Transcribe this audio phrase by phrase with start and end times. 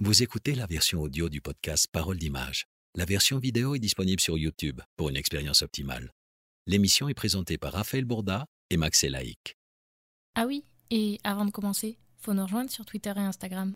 [0.00, 2.66] Vous écoutez la version audio du podcast Parole d'image.
[2.94, 6.12] La version vidéo est disponible sur YouTube pour une expérience optimale.
[6.68, 9.56] L'émission est présentée par Raphaël Bourda et Max Elaïc.
[10.36, 13.72] Ah oui, et avant de commencer, faut nous rejoindre sur Twitter et Instagram.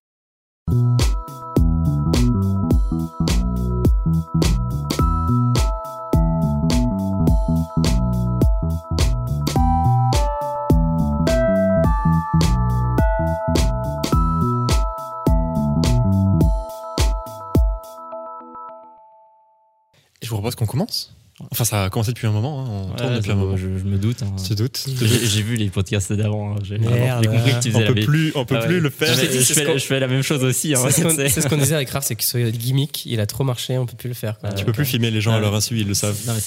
[20.32, 21.14] Je vous propose qu'on commence?
[21.51, 22.60] Enfin, ça a commencé depuis un moment.
[22.64, 23.56] hein, On Ouais, tourne depuis je, un moment.
[23.56, 24.23] je- je me doute.
[24.23, 24.33] hein.
[24.42, 26.52] Tu te doutes J'ai j'ai vu les podcasts d'avant.
[26.52, 26.56] hein.
[26.62, 28.80] J'ai compris que tu On faisais la peut plus, on peut Ah plus ouais.
[28.80, 29.09] le faire.
[29.14, 30.74] Je fais- C'est- je fais, ce qu'on- je fais la même chose aussi.
[30.74, 33.77] hein, C'est ce qu'on- disait avec Raph, c'est que ce gimmick, il a trop marché,
[33.78, 34.38] on peut plus le faire.
[34.38, 34.52] quoi.
[34.52, 36.16] Tu peux plus filmer les gens à leur insu, ils le savent.
[36.27, 36.41] Non, mais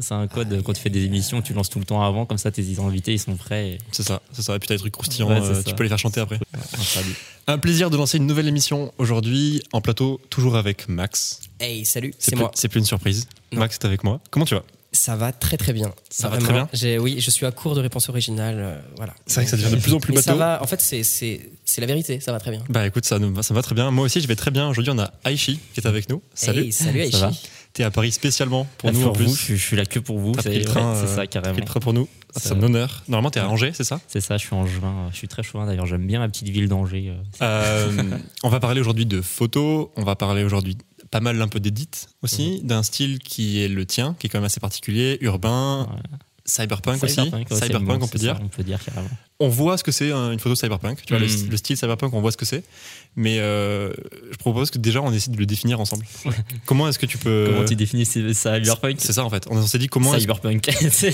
[0.00, 2.38] c'est un, code quand tu fais des émissions, tu lances tout le temps avant, comme
[2.38, 3.68] ça tes invités ils sont prêts.
[3.72, 3.78] Et...
[3.92, 4.54] C'est ça, c'est ça.
[4.56, 6.38] Et puis t'as des trucs croustillants, Ouais, euh, tu peux les faire chanter après.
[6.54, 7.14] Un salut.
[7.48, 11.40] Un plaisir de lancer une nouvelle émission aujourd'hui en plateau, toujours avec Max.
[11.60, 12.50] Hey, salut, C'est moi.
[12.54, 13.26] c'est plus une surprise.
[13.52, 13.60] Non.
[13.60, 14.20] Max est avec moi.
[14.30, 14.62] Comment tu vas?
[14.94, 15.90] Ça va très très bien.
[16.10, 18.56] Ça va très bien J'ai- Oui, je suis à court de réponse originale.
[18.58, 19.14] euh, voilà.
[19.26, 20.38] C'est vrai que ça devient de plus en plus Mais ça bateau.
[20.40, 22.62] va, en fait, c'est- c'est c'est la vérité, ça va très bien.
[22.68, 23.90] Bah écoute, ça, ça va très bien.
[23.90, 24.68] Moi aussi, je vais très bien.
[24.68, 26.22] Aujourd'hui, on a Aishi qui est avec nous.
[26.34, 26.64] Salut.
[26.64, 27.28] Hey, salut Ça va?
[27.30, 27.48] Aichi.
[27.72, 29.34] T'es à Paris spécialement pour Ah, nous en vous, plus.
[29.34, 30.32] je, je suis là que pour vous.
[30.32, 31.52] T'as C'est pris le train, ouais, c'est euh, ça T'as carrément.
[31.54, 32.06] pris le train pour nous.
[32.28, 33.02] Ah, C'est Ça- un honneur.
[33.08, 33.98] Normalement, t'es à Angers, c'est ça?
[34.08, 35.08] C'est ça, je suis en juin.
[35.10, 35.86] Je suis très chauvin d'ailleurs.
[35.86, 37.08] J'aime bien ma petite ville d'Angers.
[37.08, 37.24] euh.
[37.40, 38.02] Euh,
[38.42, 40.76] on va parler aujourd'hui de photos, on va parler aujourd'hui
[41.12, 41.88] pas mal un peu d'édit
[42.22, 42.66] aussi, Mhm.
[42.66, 46.18] d'un style qui est le tien, qui est quand même assez particulier, urbain, Ouais.
[46.44, 47.14] cyberpunk, aussi.
[47.14, 48.36] Cyberpunk, ouais, on peut dire.
[48.36, 49.08] ça, on peut dire carrément.
[49.42, 51.50] On voit ce que c'est hein, une photo cyberpunk, tu vois, le, Mhm.
[51.50, 52.62] le style cyberpunk, on voit ce que c'est.
[53.16, 53.92] Mais euh,
[54.30, 56.04] je propose que déjà on essaie de le définir ensemble.
[56.66, 57.48] comment est-ce que tu peux.
[57.50, 59.46] Comment tu définis cyberpunk C'est ça en fait.
[59.50, 60.18] On s'est dit comment.
[60.18, 60.70] Cyberpunk.
[60.90, 61.10] C'est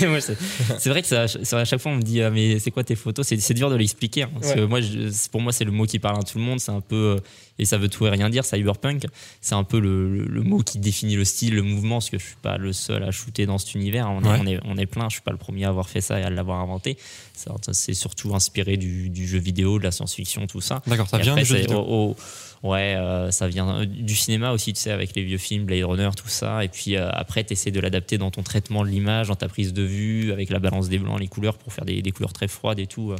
[0.89, 3.25] vrai que ça, à chaque fois on me dit ah, mais c'est quoi tes photos?
[3.27, 4.55] C'est dur de l'expliquer hein, parce Ouais.
[4.55, 6.59] que moi je- pour moi c'est le mot qui parle à tout le monde.
[6.59, 7.19] C'est un peu euh,
[7.57, 8.45] et ça veut tout et rien dire.
[8.45, 9.03] Cyberpunk,
[9.41, 11.95] c'est un peu le, le- le mot qui définit le style, le mouvement.
[11.97, 14.09] Parce que je suis pas le seul à shooter dans cet univers.
[14.09, 15.09] On est, on est, on est plein.
[15.09, 16.97] Je suis pas le premier à avoir fait ça et à l'avoir inventé.
[17.71, 20.81] C'est surtout inspiré du, du jeu vidéo, de la science-fiction, tout ça.
[20.87, 21.83] D'accord, ça Et vient après, du jeu vidéo.
[21.87, 22.15] oh,
[22.63, 25.65] oh, ouais, euh, ça vient euh, du cinéma aussi, tu sais, avec les vieux films,
[25.65, 26.63] Blade Runner, tout ça.
[26.63, 29.47] Et puis euh, après, tu essaies de l'adapter dans ton traitement de l'image, dans ta
[29.47, 32.33] prise de vue, avec la balance des blancs, les couleurs, pour faire des, des couleurs
[32.33, 33.15] très froides et tout,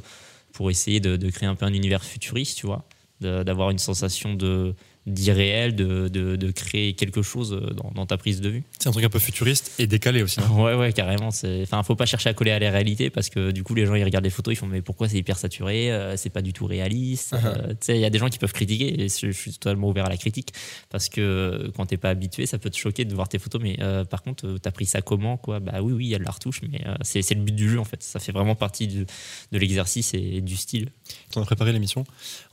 [0.53, 2.83] pour essayer de, de créer un peu un univers futuriste, tu vois,
[3.21, 4.73] d'avoir une sensation de
[5.05, 8.63] d'irréel, de, de, de créer quelque chose euh, dans, dans ta prise de vue.
[8.79, 10.39] C'est un truc un peu futuriste et décalé aussi.
[10.39, 10.63] non?
[10.63, 11.31] Ouais, ouais, carrément.
[11.31, 13.85] c'est- Enfin, faut pas chercher à coller à la réalité parce que du coup, les
[13.85, 16.41] gens ils regardent les photos, ils font mais pourquoi c'est hyper saturé, euh, c'est pas
[16.41, 17.35] du tout réaliste.
[17.79, 20.09] Sais, il y a des gens qui peuvent critiquer et je, suis totalement ouvert à
[20.09, 20.51] la critique
[20.89, 23.61] parce que euh, quand t'es pas habitué, ça peut te choquer de voir tes photos.
[23.61, 25.59] Mais euh, par contre, t'as pris ça comment, quoi?
[25.59, 27.79] Bah oui, oui, il y a de la retouche, mais c'est le but du jeu
[27.79, 28.03] en fait.
[28.03, 29.05] Ça fait vraiment partie du-
[29.51, 30.89] de l'exercice et du style.
[31.33, 32.03] Quand on a préparé l'émission,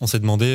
[0.00, 0.46] on s'est demandé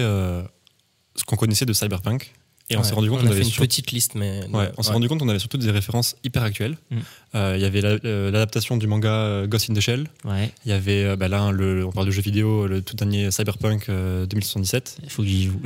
[1.16, 2.34] ce qu'on connaissait de cyberpunk.
[2.70, 2.86] Et on Ouais.
[2.88, 4.46] s'est rendu compte on qu'on avait une sur- petite liste, mais.
[4.54, 6.78] Ouais, on s'est rendu compte qu'on avait surtout des références hyper actuelles.
[6.90, 7.00] Mm.
[7.34, 10.08] Euh, Il y avait euh, l'adaptation du manga euh, Ghost in the Shell.
[10.26, 13.32] Ouais, Il y avait bah là, le, on parle de jeux vidéo, le tout dernier
[13.32, 14.98] Cyberpunk euh, 2077.
[15.04, 15.62] il faut que j'y joue.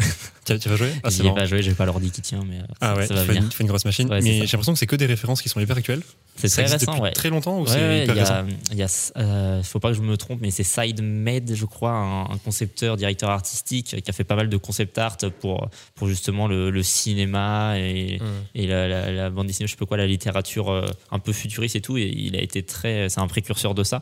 [0.46, 2.44] Tu, vas- tu vas jouer Ah, J'y ai pas joué, j'ai pas l'ordi qui tient,
[2.48, 4.10] mais Ah ça, ouais, ça il va faut une, il faut une grosse machine.
[4.10, 6.02] Ouais, mais j'ai l'impression que c'est que des références qui sont hyper actuelles.
[6.38, 7.12] C'est très récent, ouais.
[7.12, 8.34] très longtemps ou c'est hyper il y récent?
[8.34, 8.88] a, il y a,
[9.18, 12.98] euh, faut pas que je me trompe, mais c'est SideMed, je crois, un, un concepteur,
[12.98, 16.84] directeur artistique qui a fait pas mal de concept art pour, pour justement le, le
[16.84, 18.20] cinéma et,
[18.54, 21.55] et la, la- la bande dessinée, je sais pas quoi, la littérature un peu futuriste
[21.76, 21.98] et tout.
[21.98, 24.02] Et il a été très, c'est un précurseur de ça.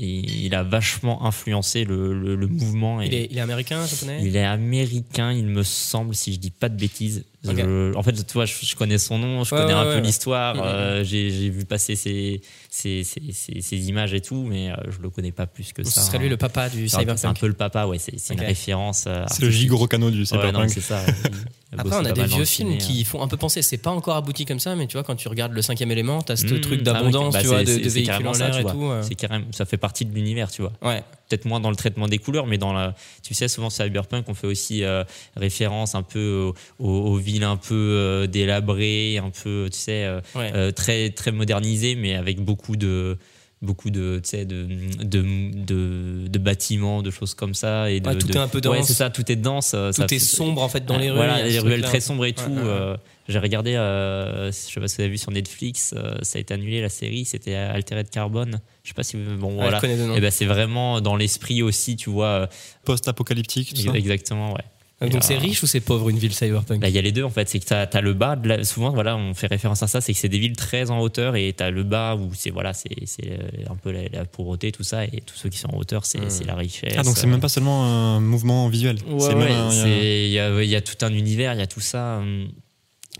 [0.00, 0.06] Et
[0.46, 3.02] il a vachement influencé le, le- le mouvement.
[3.02, 4.20] Et Il, est, il est américain, japonais?
[4.22, 7.24] Il est américain, il me semble, si je dis pas de bêtises.
[7.42, 9.84] Je- en fait, tu vois, je, je connais son nom, je Ouais, connais ouais, un
[9.86, 10.06] ouais, peu ouais.
[10.06, 10.62] l'histoire, Mhm.
[10.64, 15.00] euh, j'ai vu passer ses, ses, ses- ses- ses images et tout, mais euh, je
[15.02, 16.02] le connais pas plus que Ce ça.
[16.02, 17.40] serait lui le papa du un- C'est un cyberpunk.
[17.40, 18.40] peu le papa, ouais, c'est c'est Ok.
[18.40, 19.04] une référence.
[19.08, 20.70] euh, C'est le Kano du Ouais, non, Cyberpunk.
[20.70, 21.04] c'est ça.
[21.76, 23.04] Après, on a des vieux films ciné, qui hein.
[23.04, 23.60] font un peu penser.
[23.62, 26.22] C'est pas encore abouti comme ça, mais tu vois, quand tu regardes le cinquième élément,
[26.22, 28.62] t'as ce Mmh, truc ah oui, d'abondance, bah, tu vois, de, véhicules en l'air et
[28.62, 28.72] vois.
[28.72, 28.90] tout.
[29.02, 30.72] C'est carrément, ça fait partie de l'univers, tu vois.
[30.82, 31.02] Ouais.
[31.28, 34.34] peut-être moins dans le traitement des couleurs, mais dans la, tu sais, souvent Cyberpunk, on
[34.34, 35.04] fait aussi euh,
[35.36, 40.50] référence un peu aux, villes un peu euh, délabrées, un peu, tu sais, euh, Ouais.
[40.54, 43.18] euh, très très modernisées, mais avec beaucoup de
[43.60, 44.64] beaucoup de, tu sais, de,
[45.02, 45.22] de,
[45.64, 47.90] de, de bâtiments, de choses comme ça.
[47.90, 48.86] Et de, Ouais, tout de- est un peu Ouais, dense.
[48.86, 49.72] c'est ça, tout est dense.
[49.74, 51.16] euh, Tout ça- est sombre en fait dans les rues.
[51.16, 52.42] Voilà, les ruelles très sombres et tout.
[52.50, 52.68] Ouais, ouais, ouais.
[52.68, 52.96] euh,
[53.28, 56.40] J'ai regardé, euh, je sais pas si vous avez vu sur Netflix, euh, ça a
[56.40, 58.60] été annulé la série, c'était Altered Carbone.
[58.84, 59.36] Je sais pas si vous.
[59.36, 59.76] Bon, Ouais, voilà.
[59.76, 60.14] je connais de nom.
[60.14, 62.48] Et ben c'est vraiment dans l'esprit aussi, tu vois.
[62.84, 63.74] Post-apocalyptique.
[63.94, 64.64] Exactement, ouais.
[65.00, 67.12] Donc c'est euh, riche ou c'est pauvre une ville cyberpunk Bah, Il y a les
[67.12, 69.46] deux en fait, c'est que tu as, le bas, de la- souvent voilà, on fait
[69.46, 71.84] référence à ça, c'est que c'est des villes très en hauteur et tu as le
[71.84, 73.38] bas où c'est voilà, c'est c'est, euh,
[73.70, 76.18] un peu la, la pauvreté, tout ça, et tous ceux qui sont en hauteur, c'est
[76.18, 76.30] Mm.
[76.30, 76.94] c'est la richesse.
[76.98, 78.96] Ah, donc c'est même pas seulement un mouvement visuel.
[79.06, 81.12] Ouais, c'est ouais, il y a- c'est- il y, a, il y a tout un
[81.12, 82.18] univers, il y a tout ça.
[82.18, 82.48] hum,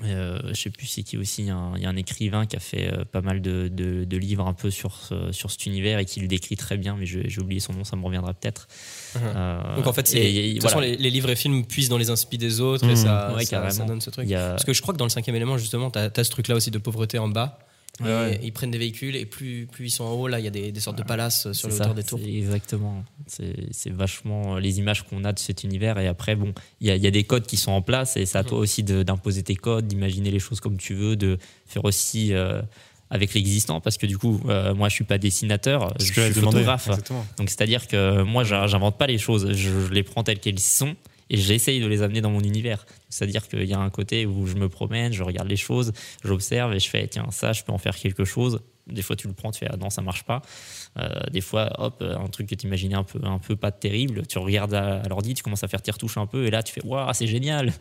[0.05, 1.97] euh, je sais plus c'est qui aussi, il y a un- il y a un
[1.97, 5.33] écrivain qui a fait euh, pas mal de, de- de livres un peu sur, ce-
[5.33, 7.97] sur cet univers et qui le décrit très bien, mais j'ai oublié son nom, ça
[7.97, 8.69] me reviendra peut-être.
[9.17, 9.21] Mhm.
[9.25, 10.77] Euh, Donc en fait, et- et de toute voilà.
[10.77, 12.97] façon, les, les livres et films puisent dans les inspi des autres et Mmh.
[12.97, 14.31] ça, Ouais, ça- donne ce truc.
[14.33, 16.55] a- Parce que je crois que dans le cinquième élément, justement, tu as, ce truc-là
[16.57, 17.59] aussi de pauvreté en bas.
[18.01, 18.41] Et ouais.
[18.43, 20.51] Ils prennent des véhicules et plus, plus ils sont en haut, là, il y a
[20.51, 22.21] des, des sortes de palaces sur C'est les hauteurs des tours.
[22.23, 23.05] c'est Exactement.
[23.27, 25.99] C'est c'est vachement euh, les images qu'on a de cet univers.
[25.99, 28.17] Et après, bon, il y a, il y a des codes qui sont en place
[28.17, 31.39] et c'est à toi aussi d'imposer tes codes, d'imaginer les choses comme tu veux, de
[31.67, 32.63] faire aussi euh,
[33.11, 33.81] avec l'existant.
[33.81, 36.87] Parce que du coup, euh, moi, je suis pas dessinateur, C'est je suis photographe.
[36.89, 37.27] Exactement.
[37.37, 39.53] Donc, c'est-à-dire que moi, j'in- j'invente pas les choses.
[39.53, 40.95] Je, je les prends telles qu'elles sont
[41.31, 42.87] et j'essaye de les amener dans mon univers.
[43.09, 45.93] C'est-à-dire qu'il y a un côté où je me promène, je regarde les choses,
[46.25, 48.61] j'observe et je fais, tiens, ça, je peux en faire quelque chose.
[48.87, 50.41] Des fois, tu le prends, tu fais, ah non, ça marche pas.
[50.99, 54.27] Euh, des fois, hop, un truc que tu imaginais un peu, un peu pas terrible,
[54.27, 56.63] tu regardes à, à l'ordi, tu commences à faire tes retouches un peu, et là,
[56.63, 57.73] tu fais, waouh, c'est génial.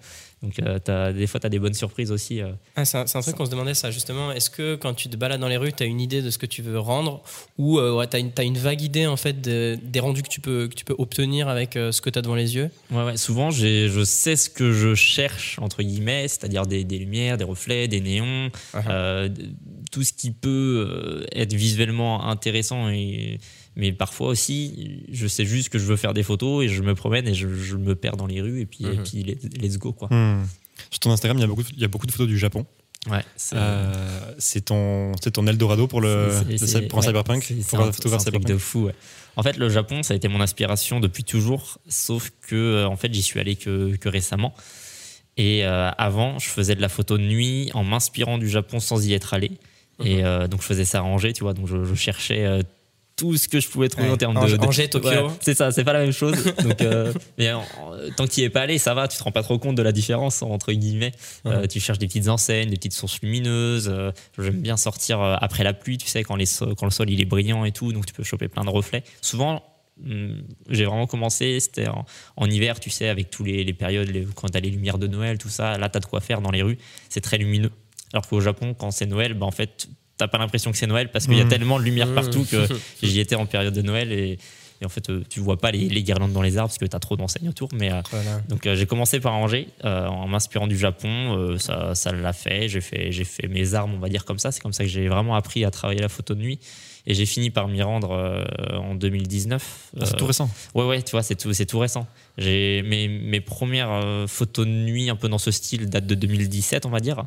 [0.43, 2.41] Donc, euh, des fois, tu as des bonnes surprises aussi.
[2.41, 2.51] euh.
[2.75, 4.31] Ah, c'est un, truc qu'on se demandait ça justement.
[4.31, 6.37] Est-ce que quand tu te balades dans les rues, tu as une idée de ce
[6.37, 7.23] que tu veux rendre?
[7.57, 10.21] Ou euh, ouais, tu as, une t'as une vague idée en fait de- des rendus
[10.21, 12.55] que tu peux, que tu peux obtenir avec euh, ce que tu as devant les
[12.55, 12.69] yeux?
[12.91, 17.37] Ouais, ouais, souvent, je sais ce que je cherche, entre guillemets, c'est-à-dire des, des lumières,
[17.37, 18.51] des reflets, des néons,
[18.87, 19.49] euh, d-
[19.91, 22.89] tout ce qui peut être visuellement intéressant.
[22.89, 23.39] Et,
[23.77, 26.93] mais parfois aussi, je sais juste que je veux faire des photos et je me
[26.95, 29.03] promène et je, je me perds dans les rues et puis, et Mhm.
[29.03, 30.09] puis let's, let's go, quoi.
[30.11, 30.43] Hmm.
[30.91, 32.37] Sur ton Instagram, il y a beaucoup, de- il y a beaucoup de photos du
[32.37, 32.65] Japon.
[33.09, 36.27] Ouais, c'est Euh, c'est ton, ton Eldorado pour le,
[36.89, 38.47] pour un ouais, cyberpunk, pour un un, photographe c'est un truc cyberpunk.
[38.47, 38.85] de fou.
[38.87, 38.95] ouais.
[39.37, 42.97] En fait, le Japon, ça a été mon inspiration depuis toujours, sauf que euh, en
[42.97, 44.53] fait, j'y suis allé que, que récemment.
[45.37, 49.05] Et euh, avant, je faisais de la photo de nuit en m'inspirant du Japon sans
[49.05, 49.51] y être allé.
[50.03, 51.53] Et euh, donc, je faisais ça à Angers, tu vois.
[51.53, 52.61] Donc, je, je cherchais euh,
[53.17, 54.13] tout ce que je pouvais trouver Ouais.
[54.13, 54.55] en termes de.
[54.55, 55.09] De- Angers, Tokyo.
[55.09, 56.33] Ouais, c'est ça, c'est pas la même chose.
[56.63, 57.63] donc, euh, mais en-
[58.15, 59.75] tant que tu y es pas allé, ça va, tu te rends pas trop compte
[59.75, 61.11] de la différence entre guillemets.
[61.45, 63.89] Euh, tu cherches des petites enseignes, des petites sources lumineuses.
[63.91, 66.91] euh, J'aime bien sortir euh, après la pluie, tu sais, quand, les so- quand le
[66.91, 69.03] sol il est brillant et tout, donc tu peux choper plein de reflets.
[69.21, 69.63] Souvent,
[70.05, 72.05] hum, j'ai vraiment commencé, c'était en,
[72.35, 75.07] en hiver, tu sais, avec tous les, les périodes, les- quand t'as les lumières de
[75.07, 76.77] Noël, tout ça, là t'as de quoi faire dans les rues,
[77.09, 77.71] c'est très lumineux.
[78.13, 81.09] Alors qu'au Japon, quand c'est Noël, bah, en fait, t'as pas l'impression que c'est Noël
[81.11, 81.49] parce qu'il y a Mhm.
[81.49, 82.67] tellement de lumière partout que
[83.03, 84.37] j'y étais en période de Noël et,
[84.79, 86.85] et en fait, euh, tu vois pas les, les guirlandes dans les arbres parce que
[86.85, 87.91] t'as trop d'enseignes autour, mais.
[87.91, 88.39] euh, Voilà.
[88.47, 92.69] donc euh, j'ai commencé par euh, en m'inspirant du Japon, euh, ça ça l'a fait,
[92.69, 94.89] j'ai fait j'ai fait mes armes on va dire comme ça, c'est comme ça que
[94.89, 96.59] j'ai vraiment appris à travailler la photo de nuit
[97.09, 98.43] et j'ai fini par m'y rendre euh,
[98.77, 99.91] en 2019.
[99.99, 100.49] Ah, c'est tout récent.
[100.75, 102.05] Ouais ouais, tu vois, c'est tout c'est tout récent.
[102.37, 106.85] J'ai mes mes premières photos de nuit un peu dans ce style datent de 2017,
[106.85, 107.23] on va dire.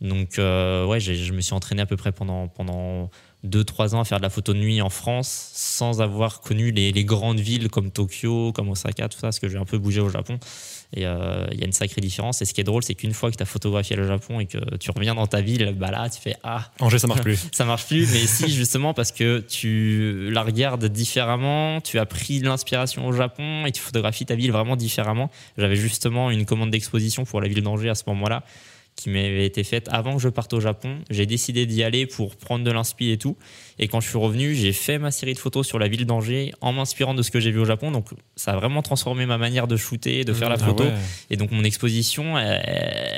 [0.00, 3.10] Donc euh, ouais, je me suis entraîné à peu près pendant pendant
[3.46, 6.92] 2-3 ans à faire de la photo de nuit en France sans avoir connu les,
[6.92, 10.00] les grandes villes comme Tokyo, comme Osaka, tout ça, parce que j'ai un peu bougé
[10.00, 10.38] au Japon.
[10.94, 12.42] Et euh, il y a une sacrée différence.
[12.42, 14.46] Et ce qui est drôle, c'est qu'une fois que tu as photographié le Japon et
[14.46, 17.48] que tu reviens dans ta ville, bah là, tu fais Ah, Angers, ça marche plus.
[17.52, 18.10] ça marche plus.
[18.12, 23.12] Mais si, justement, parce que tu la regardes différemment, tu as pris de l'inspiration au
[23.12, 25.30] Japon et tu photographies ta ville vraiment différemment.
[25.58, 28.44] J'avais justement une commande d'exposition pour la ville d'Angers à ce moment-là
[28.96, 30.96] qui m'avait été faite avant que je parte au Japon.
[31.10, 33.36] J'ai décidé d'y aller pour prendre de l'inspi et tout.
[33.78, 36.52] Et quand je suis revenu, j'ai fait ma série de photos sur la ville d'Angers
[36.62, 37.90] en m'inspirant de ce que j'ai vu au Japon.
[37.90, 38.06] Donc
[38.36, 40.84] ça a vraiment transformé ma manière de shooter, de faire la Ah photo.
[40.84, 40.94] ouais.
[41.28, 42.62] Et donc mon exposition, elle,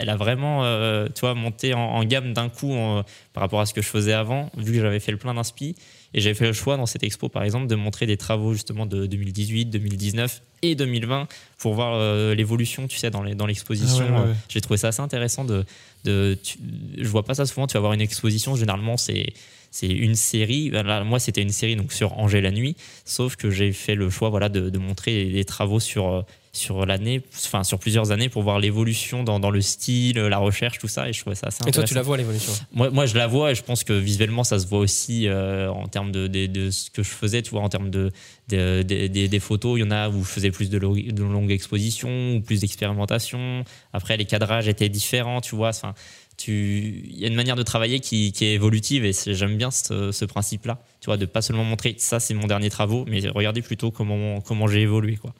[0.00, 3.60] elle a vraiment, euh, tu vois, monté en, en gamme d'un coup en- par rapport
[3.60, 5.76] à ce que je faisais avant, vu que j'avais fait le plein d'inspi.
[6.14, 8.86] Et j'avais fait le choix dans cette expo, par exemple, de montrer des travaux justement
[8.86, 14.06] de 2018, 2019 et 2020 pour voir euh, l'évolution, tu sais, dans l'exposition.
[14.08, 14.34] Ah ouais, ouais, ouais.
[14.48, 15.64] J'ai trouvé ça assez intéressant de,
[16.04, 16.58] de tu-
[16.96, 17.66] je vois pas ça souvent.
[17.66, 19.32] Tu vas voir une exposition, généralement c'est
[19.70, 20.70] c'est une série.
[20.70, 22.74] Ben Là, moi, c'était une série donc sur Angers la nuit,
[23.04, 26.22] sauf que j'ai fait le choix, voilà, de, de montrer des travaux sur euh,
[26.58, 30.78] sur l'année, enfin sur plusieurs années pour voir l'évolution dans, dans le style, la recherche,
[30.78, 31.08] tout ça.
[31.08, 31.88] Et je trouvais ça assez Et toi, intéressant.
[31.88, 32.52] tu la vois l'évolution?
[32.72, 35.70] Moi, moi, je la vois et je pense que visuellement, ça se voit aussi euh,
[35.70, 38.10] en termes de, de, de ce que je faisais, tu vois, en termes de,
[38.48, 39.78] de- de- de- des photos.
[39.78, 42.60] Il y en a où je faisais plus de, lo- de longues expositions ou plus
[42.60, 43.64] d'expérimentation.
[43.92, 45.68] Après, les cadrages étaient différents, tu vois.
[45.70, 45.94] Enfin,
[46.36, 49.56] tu, il y a une manière de travailler qui, qui est évolutive et c'est- j'aime
[49.56, 53.04] bien ce, ce principe-là, tu vois, de pas seulement montrer ça, c'est mon dernier travaux,
[53.08, 55.34] mais regardez plutôt comment, comment j'ai évolué, quoi.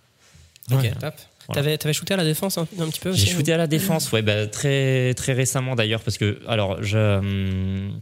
[0.73, 0.91] Ok, Ouais.
[1.01, 1.15] top.
[1.47, 1.63] Voilà.
[1.63, 4.13] T'avais, t'avais shooté à la défense un, un petit peu J'ai shooté à la défense,
[4.13, 8.01] ouais, bah, très, très récemment d'ailleurs, parce que, alors, je, hum,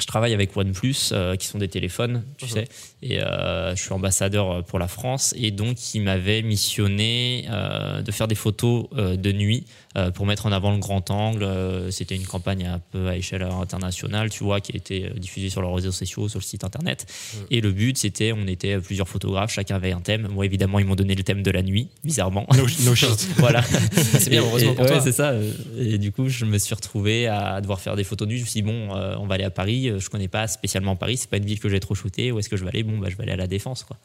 [0.00, 2.50] je travaille avec OnePlus, euh, qui sont des téléphones, tu Mhm.
[2.50, 2.68] sais,
[3.02, 8.12] et euh, je suis ambassadeur pour la France, et donc ils m'avaient missionné euh, de
[8.12, 9.64] faire des photos euh, de nuit
[9.96, 11.42] euh, pour mettre en avant le grand angle.
[11.42, 15.10] Euh, C'était une campagne un peu à échelle internationale, tu vois, qui a été euh,
[15.18, 17.06] diffusée sur leurs réseaux sociaux, sur le site internet.
[17.34, 17.46] Mhm.
[17.50, 20.28] Et le but, c'était, on était plusieurs photographes, chacun avait un thème.
[20.30, 22.46] Moi, évidemment, ils m'ont donné le thème de la nuit, bizarrement.
[22.56, 23.28] No, no shit.
[23.38, 23.62] voilà.
[23.92, 25.00] C'est bien, heureusement et- pour ouais, toi.
[25.00, 25.30] c'est ça.
[25.30, 28.38] euh, Et du coup, je me suis retrouvé à devoir faire des photos de nuit.
[28.38, 29.89] Je me suis dit, bon, euh, on va aller à Paris.
[29.90, 31.16] Euh, Je connais pas spécialement Paris.
[31.16, 32.32] C'est pas une ville que j'ai trop shooté.
[32.32, 32.82] Où est-ce que je vais aller?
[32.82, 33.96] Bon, bah, je vais aller à la Défense, quoi.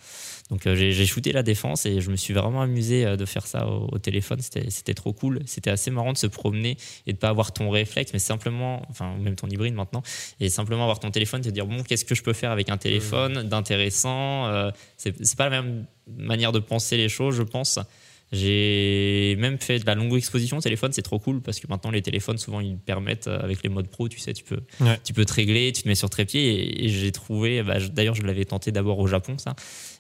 [0.49, 3.47] Donc, euh, j'ai shooté la Défense et je me suis vraiment amusé euh, de faire
[3.47, 4.39] ça au, au téléphone.
[4.41, 5.39] C'était trop cool.
[5.45, 6.77] C'était assez marrant de se promener
[7.07, 10.03] et de pas avoir ton réflexe, mais simplement, enfin, même ton hybride maintenant,
[10.39, 12.77] et simplement avoir ton téléphone, te dire, bon, qu'est-ce que je peux faire avec un
[12.77, 14.47] téléphone d'intéressant?
[14.47, 17.79] Euh, c'est pas la même manière de penser les choses, je pense.
[18.31, 21.91] J'ai même fait de la longue exposition au téléphone, c'est trop cool parce que maintenant
[21.91, 24.99] les téléphones souvent ils permettent euh, avec les modes pro, tu sais, tu peux, Ouais.
[25.03, 28.15] tu peux te régler, tu te mets sur trépied et, et j'ai trouvé, bah, d'ailleurs
[28.15, 29.55] je l'avais tenté d'abord au Japon ça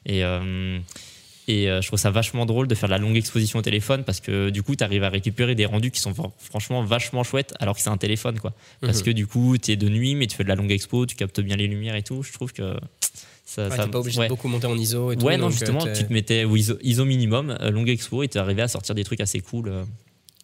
[0.05, 0.79] et euh,
[1.47, 4.03] et euh, je trouve ça vachement drôle de faire de la longue exposition au téléphone
[4.03, 7.23] parce que du coup tu arrives à récupérer des rendus qui sont fr- franchement vachement
[7.23, 8.53] chouettes alors que c'est un téléphone quoi.
[8.81, 9.05] Parce Mhm.
[9.05, 11.15] que du coup tu es de nuit mais tu fais de la longue expo, tu
[11.15, 12.23] captes bien les lumières et tout.
[12.23, 12.75] Je trouve que
[13.45, 14.25] ça, Ouais, ça t'es pas obligé ouais.
[14.25, 15.25] de beaucoup monter en ISO et tout.
[15.25, 17.89] Ouais, non, donc, justement, euh, t'es- tu te mettais au ISO, ISO minimum, euh, longue
[17.89, 19.69] expo, et tu arrivé à sortir des trucs assez cool.
[19.69, 19.83] euh,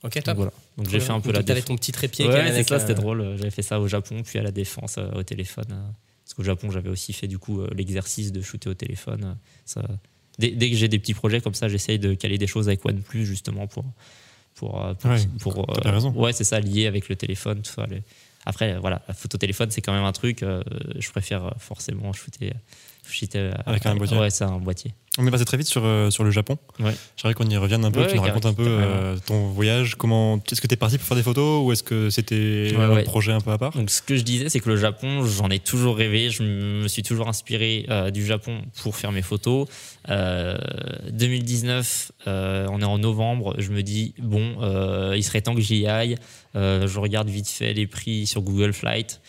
[0.03, 0.35] Ok, donc top.
[0.37, 0.51] voilà.
[0.77, 2.75] Donc j'ai fait un peu Donc, la T'avais ton petit trépied Ouais, c'est avec, ça,
[2.75, 3.35] euh, c'était drôle.
[3.37, 5.65] J'avais fait ça au Japon, puis à la défense euh, au téléphone.
[5.71, 5.81] euh,
[6.23, 9.35] parce qu'au Japon, j'avais aussi fait du coup l'exercice de shooter au téléphone.
[9.65, 9.81] ça,
[10.39, 12.83] dès, dès que j'ai des petits projets comme ça, j'essaye de caler des choses avec
[12.85, 13.83] OnePlus justement pour.
[14.55, 16.11] pour, pour, Ouais, pour, t'as raison.
[16.13, 17.61] Ouais, c'est ça, lié avec le téléphone.
[17.61, 18.01] Tout ça, les-
[18.45, 20.41] Après, voilà, la photo téléphone, c'est quand même un truc.
[20.41, 20.63] euh,
[20.97, 22.53] je préfère forcément shooter.
[23.35, 24.17] Euh, Avec un boîtier.
[24.17, 24.93] Ouais, c'est un boîtier.
[25.17, 26.57] On est passé très vite sur, euh, sur le Japon.
[26.79, 26.95] Ouais.
[27.17, 27.99] J'aimerais qu'on y revienne un peu.
[27.99, 29.95] Ouais, tu nous racontes un peu euh, ton voyage.
[29.95, 33.01] Comment Est-ce que tu es parti pour faire des photos ou est-ce que c'était Ouais,
[33.01, 33.73] un projet un peu à part?
[33.73, 36.29] Donc, ce que je disais, c'est que le Japon, j'en ai toujours rêvé.
[36.29, 39.67] Je me suis toujours inspiré euh, du Japon pour faire mes photos.
[40.09, 40.57] Euh,
[41.11, 43.55] 2019, euh, on est en novembre.
[43.57, 44.55] Je me dis, bon,
[45.13, 46.15] il serait temps que j'y aille.
[46.55, 49.19] Je regarde vite fait les prix sur Google Flight.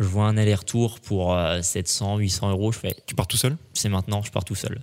[0.00, 2.72] Je vois un aller-retour pour euh, 700, 800 euros.
[2.72, 3.56] Je fais, Tu pars tout seul?
[3.74, 4.80] c'est maintenant, je pars tout seul.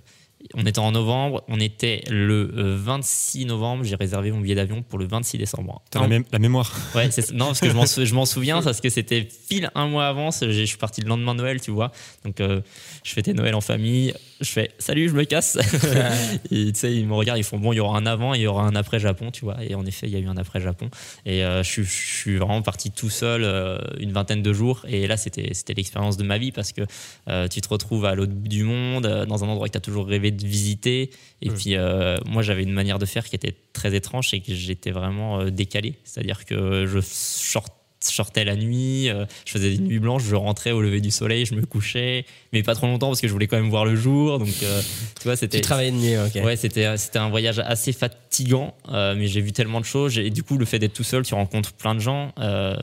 [0.54, 4.82] On était en novembre, on était le euh, 26 novembre, j'ai réservé mon billet d'avion
[4.82, 5.82] pour le 26 décembre.
[5.90, 6.72] T'as la, mé- la mémoire.
[6.94, 10.30] Ouais, non, parce que je m'en sou- souviens, parce que c'était pile un mois avant.
[10.30, 11.90] Je suis parti le lendemain de Noël, tu vois.
[12.24, 12.60] Donc, euh,
[13.04, 14.14] je fêtais Noël en famille.
[14.40, 15.58] Je fais salut, je me casse.
[16.50, 18.42] tu sais, ils me regardent, ils font bon, il y aura un avant et il
[18.42, 19.56] y aura un après Japon, tu vois.
[19.64, 20.88] Et en effet, il y a eu un après Japon.
[21.26, 24.84] Et euh, je, suis- je suis vraiment parti tout seul euh, une vingtaine de jours.
[24.88, 26.82] Et là, c'était l'expérience de ma vie parce que
[27.28, 29.78] euh, tu te retrouves à l'autre bout du monde, euh, dans un endroit que tu
[29.78, 31.10] as toujours rêvé de visiter.
[31.42, 31.54] Et Mm.
[31.54, 34.90] puis, euh, moi, j'avais une manière de faire qui était très étrange et que j'étais
[34.90, 35.94] vraiment euh, décalé.
[36.04, 40.70] C'est-à-dire que je short- sortais la nuit, euh, je faisais des nuits blanches, je rentrais
[40.72, 43.46] au lever du soleil, je me couchais, mais pas trop longtemps parce que je voulais
[43.46, 44.38] quand même voir le jour.
[44.38, 44.80] Donc, euh,
[45.20, 45.58] tu vois, c'était.
[45.58, 46.44] Tu travaillais de nuit, ok.
[46.44, 50.16] Ouais, c'était c'était un voyage assez fatigant, euh, mais j'ai vu tellement de choses.
[50.18, 52.32] Et du coup, le fait d'être tout seul, tu rencontres plein de gens.
[52.38, 52.76] Euh,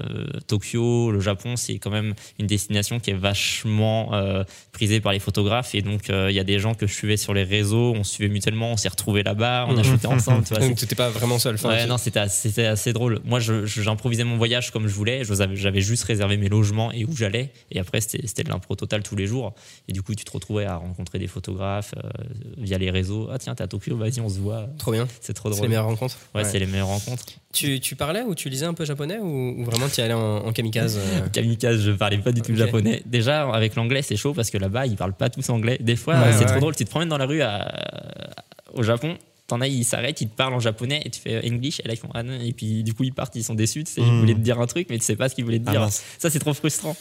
[0.48, 5.19] Tokyo, le Japon, c'est quand même une destination qui est vachement euh, prisée par les
[5.19, 5.75] photographes.
[5.75, 8.03] Et donc, euh, il y a des gens que je suivais sur les réseaux, on
[8.03, 10.43] se suivait mutuellement, on s'est retrouvés là-bas, on a shooté ensemble.
[10.43, 11.55] Tu vois, Donc, t'étais pas vraiment seul.
[11.63, 13.19] Ouais, tu- non, c'était assez, c'était assez drôle.
[13.24, 15.04] Moi, j'improvisais mon voyage comme je voulais.
[15.24, 17.51] J'avais juste réservé mes logements et où j'allais.
[17.71, 19.53] Et après, c'était de l'impro total tous les jours.
[19.88, 22.09] Et du coup, tu te retrouvais à rencontrer des photographes euh,
[22.57, 23.27] via les réseaux.
[23.31, 24.67] Ah, tiens, t'es à Tokyo, vas-y, on se voit.
[24.77, 25.07] Trop bien.
[25.21, 25.65] C'est trop C'est drôle.
[25.65, 26.17] les meilleures rencontres.
[26.33, 26.50] Ouais, Ouais.
[26.50, 27.24] c'est les meilleures rencontres.
[27.53, 30.13] Tu, tu parlais ou tu lisais un peu japonais ou, ou vraiment tu y allais
[30.13, 33.01] en, en kamikaze euh Kamikaze, je parlais pas du tout japonais.
[33.05, 35.77] Déjà, avec l'anglais, c'est chaud parce que là-bas, ils parlent pas tous anglais.
[35.79, 36.75] Des fois, Ouais, c'est trop drôle.
[36.75, 38.33] Tu te promènes dans la rue à-
[38.74, 39.17] au Japon.
[39.47, 41.79] T'en as, ils s'arrêtent, ils te parlent en japonais et tu fais English.
[41.83, 42.39] Et là, ils font ah non.
[42.41, 43.83] Et puis, du coup, ils partent, ils sont déçus.
[43.83, 44.19] Tu sais, ils Mm.
[44.19, 45.87] voulaient te dire un truc, mais tu sais pas ce qu'ils voulaient te Ah dire.
[46.17, 46.95] Ça, c'est trop frustrant.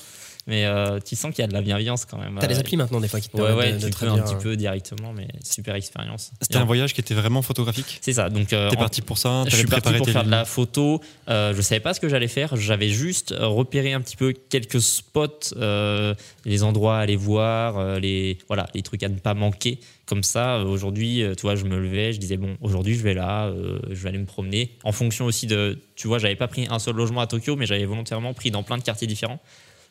[0.47, 2.37] Mais euh, tu sens qu'il y a de la bienveillance quand même.
[2.39, 3.99] T'as les Euh, applis maintenant des fois qui te Ouais, permettent ouais, de, de tu
[3.99, 6.33] peux un petit euh, peu directement, mais super expérience.
[6.43, 7.99] C'était Et un voyage qui était vraiment photographique?
[8.03, 8.29] C'est ça.
[8.29, 11.01] Donc, euh, T'es parti pour ça je suis parti pour faire de la photo.
[11.29, 12.57] Euh, je savais pas ce que j'allais faire.
[12.57, 17.99] J'avais juste repéré un petit peu quelques spots, euh, les endroits à aller voir, euh,
[17.99, 19.79] les voilà, les trucs à ne pas manquer.
[20.07, 23.47] Comme ça, aujourd'hui, tu vois, je me levais, je disais bon, aujourd'hui je vais là,
[23.47, 24.77] euh, je vais aller me promener.
[24.85, 27.65] En fonction aussi de, tu vois, j'avais pas pris un seul logement à Tokyo, mais
[27.65, 29.41] j'avais volontairement pris dans plein de quartiers différents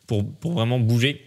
[0.07, 1.21] pour pour vraiment bouger.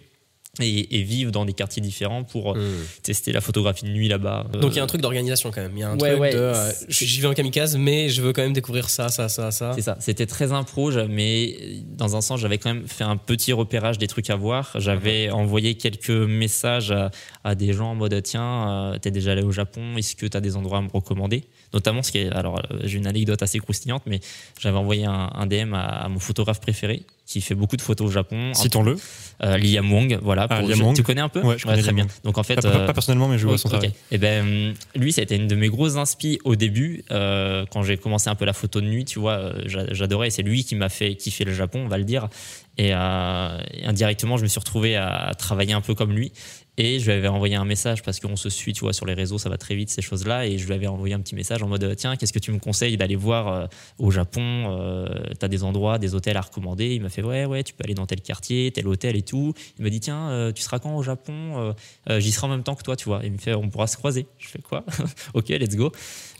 [0.59, 2.85] Et, et vivre dans des quartiers différents pour euh, hmm.
[3.03, 4.47] tester la photographie de nuit là-bas.
[4.55, 5.73] Donc il y a Euh, un truc d'organisation quand même.
[5.77, 6.33] Il y a un Ouais, truc ouais.
[6.33, 6.39] de.
[6.39, 9.73] euh, J'y vais en kamikaze, mais je veux quand même découvrir ça, ça, ça, ça.
[9.75, 11.59] C'est ça, c'était très impro, mais
[11.91, 14.71] dans un sens, j'avais quand même fait un petit repérage des trucs à voir.
[14.77, 17.11] J'avais envoyé quelques messages à,
[17.45, 20.41] à des gens en mode tiens, euh, t'es déjà allé au Japon, est-ce que t'as
[20.41, 21.45] des endroits à me recommander?
[21.77, 24.21] Notamment, ce qui est, alors euh, j'ai une anecdote assez croustillante, mais
[24.59, 28.09] j'avais envoyé un, un DM à, à mon photographe préféré qui fait beaucoup de photos
[28.09, 28.55] au Japon.
[28.55, 28.97] Citons-le.
[29.43, 30.47] Euh, Liam Wong, voilà.
[30.49, 30.97] Ah, pour- Liam je- Wong.
[30.97, 32.07] Tu connais un peu Ouais, je connais très bien.
[32.25, 33.93] Donc en fait, Pas, pas- euh, pas personnellement, mais je vois son travail.
[34.11, 37.83] Et ben, lui, ça a été une de mes grosses inspi au début, euh, quand
[37.83, 40.31] j'ai commencé un peu la photo de nuit, tu vois, j'a- j'adorais.
[40.31, 42.29] C'est lui qui m'a fait kiffer le Japon, on va le dire.
[42.79, 46.33] Et, euh, et indirectement, je me suis retrouvé à travailler un peu comme lui.
[46.79, 49.15] Et je lui avais envoyé un message parce qu'on se suit, tu vois, sur les
[49.15, 50.47] réseaux, ça va très vite, ces choses-là.
[50.47, 52.59] Et je lui avais envoyé un petit message en mode Tiens, qu'est-ce que tu me
[52.59, 53.67] conseilles d'aller voir euh,
[53.99, 56.95] au Japon euh, T'as des endroits, des hôtels à recommander?
[56.95, 59.55] Il m'a fait Ouais, ouais, tu peux aller dans tel quartier, tel hôtel et tout.
[59.79, 61.33] Il m'a dit Tiens, euh, tu seras quand au Japon?
[61.57, 61.73] Euh,
[62.11, 63.21] euh, J'y serai en même temps que toi, tu vois.
[63.25, 64.27] Il me fait On pourra se croiser.
[64.39, 64.85] Je fais quoi?
[65.35, 65.93] Ok, let's go.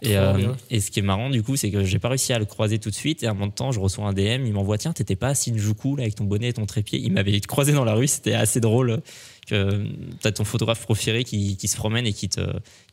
[0.05, 2.45] Euh, et ce qui est marrant, du coup, c'est que j'ai pas réussi à le
[2.45, 3.23] croiser tout de suite.
[3.23, 4.47] Et à un moment de temps, je reçois un DM.
[4.47, 7.01] Il m'envoie Tiens, t'étais pas à Shinjuku là, avec ton bonnet et ton trépied?
[7.03, 8.07] Il m'avait croisé dans la rue.
[8.07, 9.01] C'était assez drôle
[9.47, 9.87] que
[10.21, 12.41] t'as ton photographe préféré qui, qui se promène et qui te,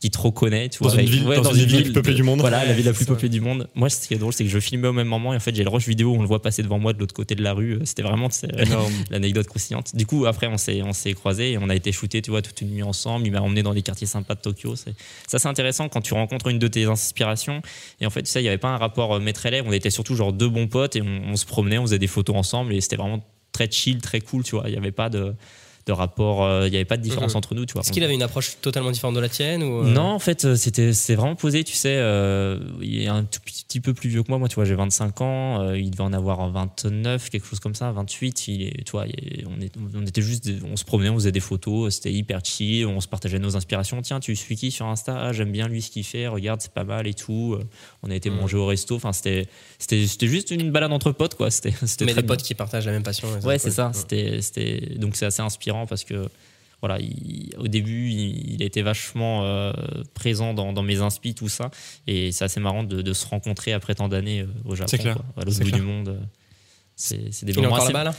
[0.00, 0.68] qui te reconnaît.
[0.68, 2.40] Tu Dans vois, une ville- dans une ville la plus peuplée du monde.
[2.40, 3.68] Voilà, la ville la Ouais, plus peuplée du monde.
[3.74, 5.54] Moi, ce qui est drôle, c'est que je filmais au même moment et en fait,
[5.54, 7.42] j'ai le rush vidéo où on le voit passer devant moi de l'autre côté de
[7.42, 7.78] la rue.
[7.84, 8.92] C'était vraiment Énorme.
[9.10, 9.96] l'anecdote croustillante.
[9.96, 12.42] Du coup, après, on s'est, on s'est croisés et on a été shootés, tu vois,
[12.42, 13.26] toute une nuit ensemble.
[13.26, 14.76] Il m'a emmené dans des quartiers sympas de Tokyo.
[14.76, 14.94] C'est,
[15.26, 17.62] ça, c'est intéressant quand tu rencontres une de tes inspirations.
[18.00, 19.64] Et en fait, tu sais, il n'y avait pas un rapport euh, maître-élève.
[19.66, 22.06] On était surtout genre deux bons potes et on, on se promenait, on faisait des
[22.06, 24.64] photos ensemble et c'était vraiment très chill, très cool, tu vois.
[24.66, 25.34] Il n'y avait pas de,
[25.86, 27.36] de rapport, euh, il n'y avait pas de différence Mhm.
[27.38, 27.82] entre nous, tu vois.
[27.82, 30.44] Est-ce qu'il avait une approche totalement différente de la tienne ou euh, Non, en fait,
[30.46, 31.94] euh, c'était c'est vraiment posé, tu sais.
[32.80, 34.38] il est un tout petit peu plus vieux que moi.
[34.38, 35.72] Moi, tu vois, j'ai 25 ans.
[35.74, 38.48] il devait en avoir 29, quelque chose comme ça, 28.
[38.48, 39.04] Il est, tu vois,
[39.46, 41.94] on, est- on était juste, on se promenait, on faisait des photos.
[41.94, 42.86] C'était hyper chill.
[42.86, 44.00] On se partageait nos inspirations.
[44.02, 45.16] Tiens, tu suis qui sur Insta?
[45.18, 46.26] Ah, J'aime bien lui ce qu'il fait.
[46.26, 47.58] Regarde, c'est pas mal et tout.
[48.02, 48.36] On a été Mhm.
[48.36, 48.94] manger au resto.
[48.96, 49.46] Enfin, c'était,
[49.78, 51.50] c'était, c'était juste une balade entre potes, quoi.
[51.50, 52.34] C'était, c'était Mais très des bien.
[52.36, 53.28] potes qui partagent la même passion.
[53.44, 53.90] Ouais, c'est ça.
[53.92, 56.28] C'était, donc c'est assez inspirant parce que
[56.80, 59.72] voilà, il- au début, il, il était vachement euh,
[60.14, 61.70] présent dans, dans mes inspi, tout ça,
[62.06, 65.14] et c'est assez marrant de, de se rencontrer après tant d'années euh, au Japon, clair.
[65.16, 65.76] quoi, à l'autre bout clair.
[65.80, 66.08] du monde.
[66.08, 66.18] euh,
[66.96, 68.14] C'est, des moments assez- là-bas là?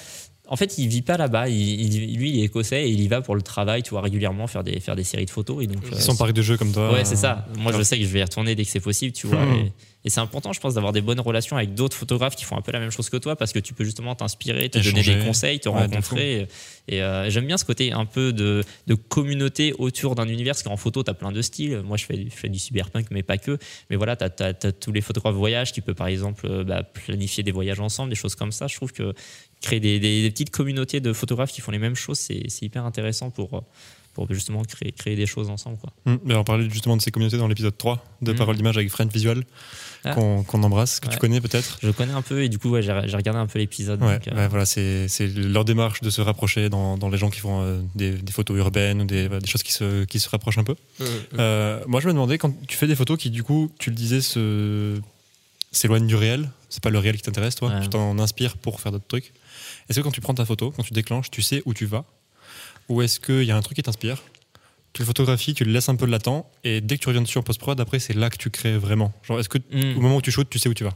[0.47, 1.49] En fait, il vit pas là-bas.
[1.49, 4.47] Il, lui, il est écossais et il y va pour le travail, tu vois, régulièrement
[4.47, 5.63] faire des faire des séries de photos.
[5.63, 6.91] Et donc, euh, Sans parler de jeux comme toi.
[6.93, 7.45] Ouais, c'est ça.
[7.57, 9.43] Moi, je sais que je vais y retourner dès que c'est possible, tu vois.
[9.45, 9.53] Mhm.
[9.65, 9.71] Et,
[10.05, 12.61] et c'est important, je pense, d'avoir des bonnes relations avec d'autres photographes qui font un
[12.61, 15.25] peu la même chose que toi parce que tu peux justement t'inspirer, te donner des
[15.25, 16.47] conseils, te Ouais, rencontrer.
[16.87, 20.61] Et, euh, j'aime bien ce côté un peu de, de communauté autour d'un univers parce
[20.61, 21.81] qu'en photo, tu as plein de styles.
[21.83, 23.57] Moi, je fais, du- je fais du cyberpunk, mais pas que.
[23.89, 27.41] Mais voilà, tu as, tous les photographes voyage qui peuvent, par exemple, euh, bah, planifier
[27.41, 28.67] des voyages ensemble, des choses comme ça.
[28.67, 29.11] Je trouve que
[29.65, 32.65] créer des, des- des petites communautés de photographes qui font les mêmes choses, c'est c'est
[32.65, 33.63] hyper intéressant pour,
[34.13, 35.77] pour justement créer, créer des choses ensemble.
[35.77, 35.91] Quoi.
[36.05, 38.37] Hum, mais on parlait justement de ces communautés dans l'épisode 3 de Mhm.
[38.37, 39.43] Parole d'image avec Friend Visual
[40.07, 40.13] Ah.
[40.13, 41.79] qu'on qu'on embrasse, que tu connais peut-être.
[41.81, 44.01] Je connais un peu et du coup, ouais, j'ai regardé un peu l'épisode.
[44.03, 47.31] Ouais, euh, ouais, voilà, c'est c'est leur démarche de se rapprocher dans, dans les gens
[47.31, 50.29] qui font euh, des, des photos urbaines ou des, des choses qui se, qui se
[50.29, 50.75] rapprochent un peu.
[51.39, 53.95] Euh, moi, je me demandais, quand tu fais des photos qui, du coup, tu le
[53.95, 54.99] disais, se-
[55.71, 57.81] s'éloignent du réel, c'est pas le réel qui t'intéresse, toi, Ouais.
[57.81, 59.33] tu t'en inspires pour faire d'autres trucs.
[59.89, 62.05] Est-ce que quand tu prends ta photo, quand tu déclenches, tu sais où tu vas
[62.89, 64.23] Ou est-ce qu'il y a un truc qui t'inspire?
[64.93, 67.37] Tu le photographies, tu le laisses un peu latent, et dès que tu reviens dessus
[67.37, 69.11] en post-prod, après, c'est là que tu crées vraiment.
[69.23, 69.97] Genre, est-ce que hmm.
[69.97, 70.93] au moment où tu shootes, tu sais où tu vas?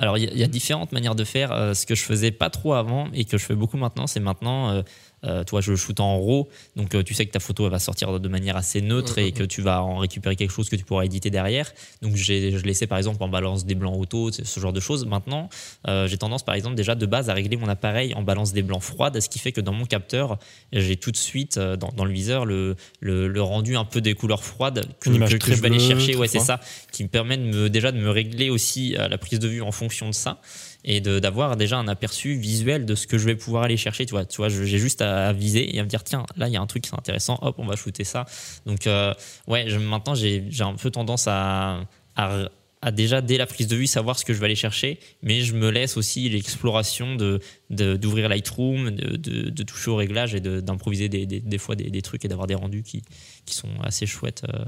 [0.00, 1.52] Alors, il y, a- il y a différentes manières de faire.
[1.52, 4.18] Euh, ce que je faisais pas trop avant et que je fais beaucoup maintenant, c'est
[4.18, 4.82] maintenant, euh,
[5.24, 6.48] euh, toi, je shoot en RAW.
[6.76, 9.32] Donc, euh, tu sais que ta photo elle va sortir de manière assez neutre et
[9.32, 11.72] que tu vas en récupérer quelque chose que tu pourras éditer derrière.
[12.02, 15.04] Donc, j'ai- je laissais par exemple en balance des blancs auto, ce genre de choses.
[15.06, 15.48] Maintenant,
[15.88, 18.62] euh, j'ai tendance par exemple déjà de base à régler mon appareil en balance des
[18.62, 20.38] blancs froides, ce qui fait que dans mon capteur,
[20.72, 24.14] j'ai tout de suite dans, dans le viseur le, le, le rendu un peu des
[24.14, 25.10] couleurs froides que,
[25.56, 26.16] je vais aller chercher.
[26.16, 26.60] Ouais, c'est ça,
[26.92, 29.72] qui me permet de me, déjà de me régler aussi la prise de vue en
[29.72, 30.40] fonction de ça
[30.84, 34.06] et d'avoir déjà un aperçu visuel de ce que je vais pouvoir aller chercher.
[34.06, 36.52] Tu vois, tu vois j'ai juste à, viser et à me dire tiens, là il
[36.54, 38.24] y a un truc qui est intéressant, hop, on va shooter ça.
[38.66, 39.12] Donc euh,
[39.46, 41.80] ouais, je- maintenant j'ai un peu tendance à,
[42.16, 42.48] à
[42.82, 45.42] à déjà dès la prise de vue savoir ce que je vais aller chercher, mais
[45.42, 50.34] je me laisse aussi l'exploration de de- d'ouvrir Lightroom, de, de, de toucher au réglage
[50.34, 53.02] et de- d'improviser des, des, des fois des, des trucs et d'avoir des rendus qui,
[53.44, 54.64] qui sont assez chouettes euh,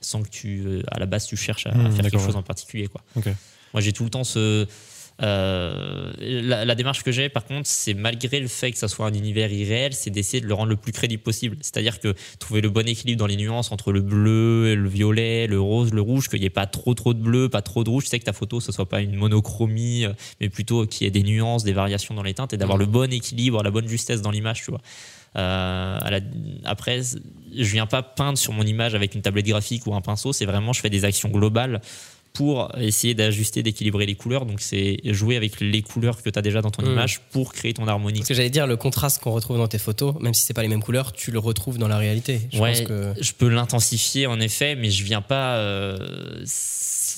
[0.00, 2.30] sans que tu euh, à la base tu cherches à, à Hmm, faire quelque chose
[2.30, 2.40] ouais.
[2.40, 3.02] en particulier quoi.
[3.72, 4.66] Moi j'ai tout le temps ce
[5.22, 9.12] euh, la, démarche que j'ai, par contre, c'est malgré le fait que ça soit un
[9.14, 11.56] univers irréel, c'est d'essayer de le rendre le plus crédible possible.
[11.60, 15.60] C'est-à-dire que trouver le bon équilibre dans les nuances entre le bleu, le violet, le
[15.60, 18.04] rose, le rouge, qu'il n'y ait pas trop trop de bleu, pas trop de rouge.
[18.04, 21.08] Tu sais que ta photo, ce soit pas une monochromie, euh, mais plutôt qu'il y
[21.08, 23.88] ait des nuances, des variations dans les teintes et d'avoir le bon équilibre, la bonne
[23.88, 24.80] justesse dans l'image, tu vois.
[25.36, 25.98] Euh,
[26.64, 30.32] après, je viens pas peindre sur mon image avec une tablette graphique ou un pinceau.
[30.32, 31.80] C'est vraiment, je fais des actions globales
[32.34, 34.44] pour essayer d'ajuster, d'équilibrer les couleurs.
[34.44, 36.90] Donc, c'est jouer avec les couleurs que tu as déjà dans ton Mm.
[36.92, 38.22] image pour créer ton harmonie.
[38.22, 40.62] Ce que j'allais dire, le contraste qu'on retrouve dans tes photos, même si c'est pas
[40.62, 42.40] les mêmes couleurs, tu le retrouves dans la réalité.
[42.52, 45.54] Je ouais, pense que je peux l'intensifier en effet, mais je viens pas.
[45.58, 45.96] euh,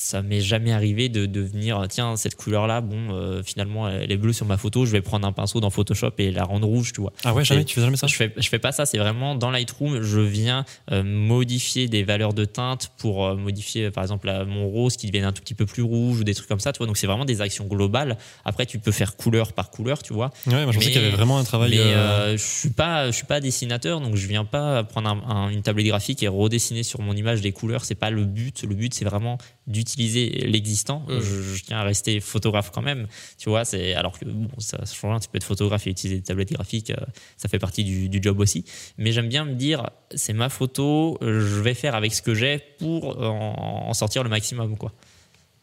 [0.07, 4.17] ça m'est jamais arrivé de, de venir, tiens, cette couleur-là, bon, euh, finalement, elle est
[4.17, 6.93] bleue sur ma photo, je vais prendre un pinceau dans Photoshop et la rendre rouge,
[6.93, 7.13] tu vois.
[7.25, 8.99] Ah ouais, jamais, Et tu fais jamais ça Je fais, je fais pas ça, c'est
[8.99, 14.05] vraiment dans Lightroom, je viens euh, modifier des valeurs de teinte pour euh, modifier, par
[14.05, 16.61] exemple, mon rose qui devienne un tout petit peu plus rouge ou des trucs comme
[16.61, 16.87] ça, tu vois.
[16.87, 18.17] Donc c'est vraiment des actions globales.
[18.45, 20.31] Après, tu peux faire couleur par couleur, tu vois.
[20.47, 21.71] Ouais, moi je pensais Mais- qu'il y avait vraiment un travail.
[21.71, 25.49] Mais je suis pas, je suis pas dessinateur, donc je viens pas prendre un- un-
[25.49, 27.85] une tablette graphique et redessiner sur mon image des couleurs.
[27.85, 28.63] C'est pas le but.
[28.63, 31.05] Le but, c'est vraiment d'utiliser l'existant.
[31.09, 31.21] Mm.
[31.21, 33.07] Je, je tiens à rester photographe quand même,
[33.39, 33.65] tu vois.
[33.65, 35.21] C'est alors que bon, ça, change rien.
[35.21, 36.97] Tu peux être photographe et utiliser des tablettes graphiques, euh,
[37.37, 38.65] ça fait partie du, du job aussi.
[38.99, 42.35] Mais j'aime bien me dire, c'est ma photo, euh, je vais faire avec ce que
[42.35, 44.93] j'ai pour en, en sortir le maximum, quoi.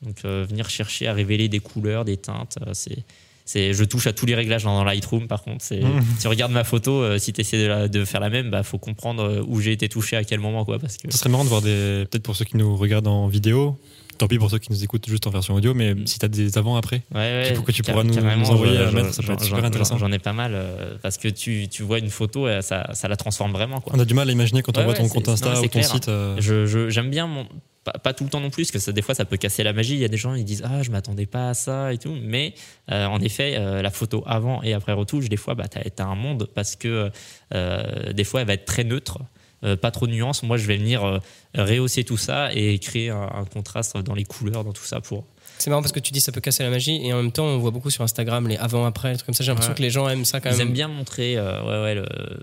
[0.02, 2.98] Donc euh, venir chercher à révéler des couleurs, des teintes, c'est
[3.46, 5.78] c'est je touche à tous les réglages dans, Lightroom par contre si
[6.22, 8.64] tu regardes ma photo euh, si tu essaies de, la- de faire la même bah
[8.64, 11.44] faut comprendre où j'ai été touché à quel moment quoi parce que Ce serait marrant
[11.44, 12.06] de voir des.
[12.10, 13.78] Peut-être pour ceux qui nous regardent en vidéo,
[14.18, 16.30] tant pis pour ceux qui nous écoutent juste en version audio, mais si tu as
[16.30, 17.02] des avant-après.
[17.14, 19.66] Ouais, ouais, Tu- que tu pourras nous- envoyer à mettre, ça peut j'en- être super
[19.66, 19.98] intéressant.
[19.98, 23.08] J'en ai pas mal euh, parce que tu, tu vois une photo, euh, ça, ça
[23.08, 23.82] la transforme vraiment.
[23.82, 23.94] Quoi.
[23.96, 25.86] On a du mal à imaginer quand on voit ton compte Insta ou ton clair.
[25.86, 26.08] site.
[26.10, 27.48] euh, J'aime bien, mon,
[27.84, 29.62] pas, pas tout le temps non plus, parce que ça, des fois ça peut casser
[29.64, 29.94] la magie.
[29.96, 32.16] Il y a des gens ils disent Ah, je m'attendais pas à ça et tout.
[32.22, 32.54] Mais
[32.92, 36.06] euh, en effet, euh, la photo avant et après retouche, des fois, bah, tu as,
[36.06, 37.10] un monde parce que
[37.54, 39.20] euh, des fois elle va être très neutre.
[39.64, 40.44] Euh, pas trop de nuances.
[40.44, 41.20] Moi, je vais venir euh,
[41.56, 45.26] rehausser tout ça et créer un, un contraste dans les couleurs, dans tout ça pour,
[45.58, 47.46] C'est marrant parce que tu dis ça peut casser la magie et en même temps
[47.46, 49.44] on voit beaucoup sur Instagram les avant-après, comme ça.
[49.44, 49.78] J'ai l'impression Ouais.
[49.78, 50.68] que les gens aiment ça quand Ils même.
[50.68, 52.40] aiment bien montrer, euh, ouais, ouais, le-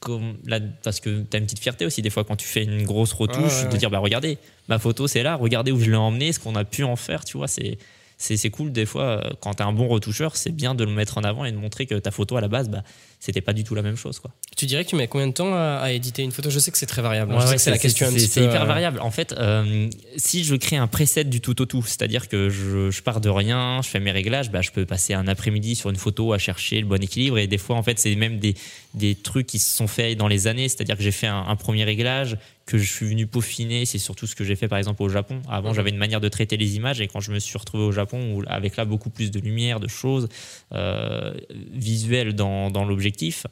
[0.00, 2.62] comme, là, parce que tu as une petite fierté aussi, des fois, quand tu fais
[2.62, 5.96] une grosse retouche, de dire, bah regardez, ma photo c'est là, regardez où je l'ai
[5.96, 7.78] emmené, ce qu'on a pu en faire, tu vois, c'est.
[8.18, 11.18] C'est cool des fois, quand tu es un bon retoucheur, c'est bien de le mettre
[11.18, 12.82] en avant et de montrer que ta photo à la base, bah,
[13.18, 14.18] c'était pas du tout la même chose.
[14.20, 14.30] Quoi.
[14.56, 16.50] Tu dirais que tu mets combien de temps à, à éditer une photo?
[16.50, 17.32] Je sais que c'est très variable.
[17.32, 17.48] hein.
[17.48, 19.00] Ouais, c'est la question c'est- hyper euh, variable.
[19.00, 22.90] En fait, euh, si je crée un preset du tout au tout, c'est-à-dire que je,
[22.90, 25.90] je pars de rien, je fais mes réglages, bah, je peux passer un après-midi sur
[25.90, 27.38] une photo à chercher le bon équilibre.
[27.38, 28.54] Et des fois, en fait, c'est même des,
[28.94, 30.68] des trucs qui se sont faits dans les années.
[30.68, 33.86] C'est-à-dire que j'ai fait un, un premier réglage que je suis venu peaufiner.
[33.86, 35.40] C'est surtout ce que j'ai fait, par exemple, au Japon.
[35.48, 37.00] Avant, j'avais une manière de traiter les images.
[37.00, 39.78] Et quand je me suis retrouvé au Japon, où, avec là beaucoup plus de lumière,
[39.78, 40.28] de choses
[40.72, 41.32] euh,
[41.72, 43.46] visuelles dans, dans l'objectif,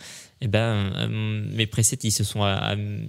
[0.44, 2.42] eh ben, euh, mes presets, ils se, sont,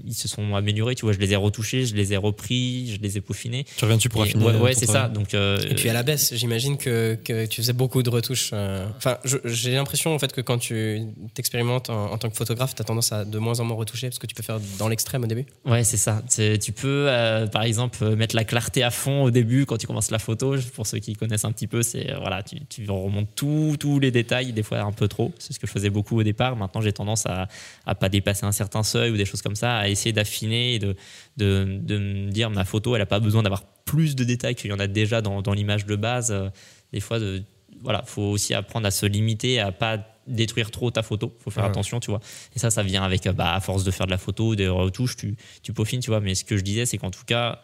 [0.06, 0.96] ils se sont améliorés.
[0.96, 3.66] Tu vois, je les ai retouchés, je les ai repris, je les ai peaufinés.
[3.76, 4.46] Tu reviens dessus pour affiner.
[4.46, 5.10] ouais, c'est ça.
[5.10, 8.52] Donc, euh, Et puis à la baisse, j'imagine que, que tu faisais beaucoup de retouches.
[8.54, 11.02] euh, Enfin, j'ai l'impression en fait que quand tu
[11.34, 14.08] t'expérimentes en, en tant que photographe, tu as tendance à de moins en moins retoucher
[14.08, 15.46] parce que tu peux faire dans l'extrême au début.
[15.66, 16.24] Ouais, c'est ça.
[16.30, 20.12] Tu peux, euh, par exemple, mettre la clarté à fond au début quand tu commences
[20.12, 20.56] la photo.
[20.74, 24.12] Pour ceux qui connaissent un petit peu, c'est voilà, tu, tu remontes tout- tous les
[24.12, 25.34] détails, des fois un peu trop.
[25.40, 26.56] C'est ce que je faisais beaucoup au départ.
[26.56, 27.48] Maintenant, j'ai tendance à,
[27.86, 30.80] à pas dépasser un certain seuil ou des choses comme ça, à essayer d'affiner et
[30.80, 30.96] de,
[31.38, 34.70] de, de me dire ma photo, elle a pas besoin d'avoir plus de détails qu'il
[34.70, 36.32] y en a déjà dans, dans l'image de base.
[36.32, 36.50] Euh,
[36.94, 37.44] Des fois, de,
[37.82, 41.36] voilà, faut aussi apprendre à se limiter, à pas détruire trop ta photo.
[41.44, 41.70] Faut faire Ouais.
[41.70, 42.20] attention, tu vois.
[42.56, 44.68] Et ça, ça vient avec, euh, bah, à force de faire de la photo, des
[44.68, 46.20] retouches, tu, tu peaufines, tu vois.
[46.20, 47.62] Mais ce que je disais, c'est qu'en tout cas,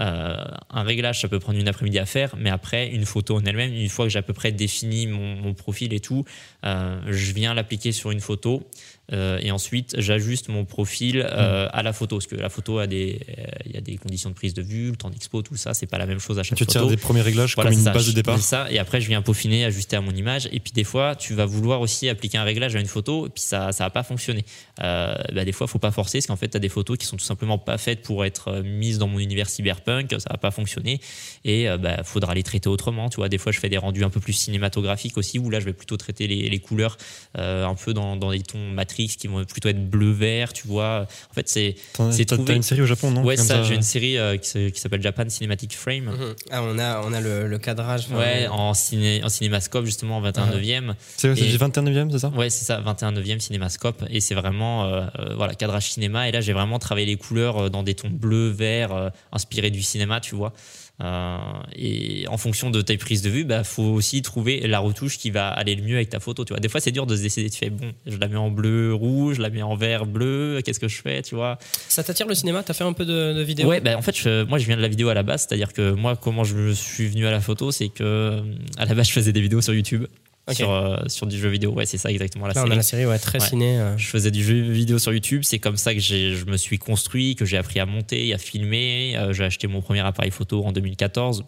[0.00, 0.36] euh,
[0.70, 3.72] un réglage, ça peut prendre une après-midi à faire, mais après, une photo en elle-même,
[3.72, 6.24] une fois que j'ai à peu près défini mon, profil et tout,
[6.64, 8.68] euh, je viens l'appliquer sur une photo
[9.12, 12.86] euh, et ensuite j'ajuste mon profil euh, à la photo, parce que la photo a
[12.86, 15.56] des, euh, il y a des conditions de prise de vue, le temps d'expo, tout
[15.56, 16.78] ça, c'est pas la même chose à chaque Tu photo.
[16.80, 18.38] tires des premiers réglages Voilà, comme une ça, base de départ.
[18.38, 20.48] ça, et après je viens peaufiner, ajuster à mon image.
[20.52, 23.30] Et puis des fois, tu vas vouloir aussi appliquer un réglage à une photo, et
[23.30, 24.44] puis ça ça va pas fonctionner.
[24.78, 27.16] Bah, des fois, faut pas forcer, parce qu'en fait, tu as des photos qui sont
[27.16, 31.00] tout simplement pas faites pour être mises dans mon univers cyberpunk, ça va pas fonctionner,
[31.44, 33.08] et bah, faudra les traiter autrement.
[33.08, 35.60] Tu vois, des fois, je fais des rendus un peu plus cinématographiques aussi, où là,
[35.60, 36.96] je vais plutôt traiter les, les couleurs
[37.34, 38.70] un peu dans, dans des tons
[39.02, 41.06] Matrix qui vont plutôt être bleu-vert, tu vois.
[41.30, 43.82] En fait, c'est T'as trouvé- une série au Japon, non ouais, Comme ça, j'ai une
[43.82, 46.04] série euh, qui s'appelle Japan Cinematic Frame.
[46.04, 46.34] Mhm.
[46.50, 48.08] Ah, on a, on a le, le cadrage.
[48.10, 50.60] Ouais, en, ciné, en cinémascope, justement, en 21 Uh-huh.
[50.60, 50.94] 9e.
[51.16, 52.28] C'est c'est Et- du 21 e c'est ça?
[52.30, 54.04] Ouais, c'est ça, 21 9e cinémascope.
[54.10, 56.28] Et c'est vraiment, euh, euh, voilà, cadrage cinéma.
[56.28, 59.70] Et là, j'ai vraiment travaillé les couleurs euh, dans des tons bleus, verts, euh, inspirés
[59.70, 60.52] du cinéma, tu vois.
[61.02, 61.36] Euh,
[61.74, 65.30] et en fonction de tes prises de vue, bah, faut aussi trouver la retouche qui
[65.30, 66.60] va aller le mieux avec ta photo, tu vois.
[66.60, 67.50] Des fois, c'est dur de se décider.
[67.50, 70.60] Tu fais, bon, je la mets en bleu, rouge, je la mets en vert, bleu,
[70.64, 71.58] qu'est-ce que je fais, tu vois?
[71.88, 72.62] Ça t'attire le cinéma?
[72.62, 73.68] T'as fait un peu de, de vidéo?
[73.68, 75.46] Ouais, bah, en fait, je- moi, je viens de la vidéo à la base.
[75.48, 78.40] C'est-à-dire que moi, comment je me suis venu à la photo, c'est que euh,
[78.76, 80.06] à la base, je faisais des vidéos sur YouTube.
[80.50, 82.72] Sur, euh, sur du jeu vidéo, ouais, c'est ça exactement la série.
[82.72, 83.48] a la série ouais, très Ouais.
[83.48, 83.78] ciné.
[83.78, 83.96] euh.
[83.96, 87.36] Je faisais du jeu vidéo sur YouTube, c'est comme ça que je me suis construit,
[87.36, 89.14] que j'ai appris à monter, à filmer.
[89.16, 91.44] Euh, j'ai acheté mon premier appareil photo en 2014.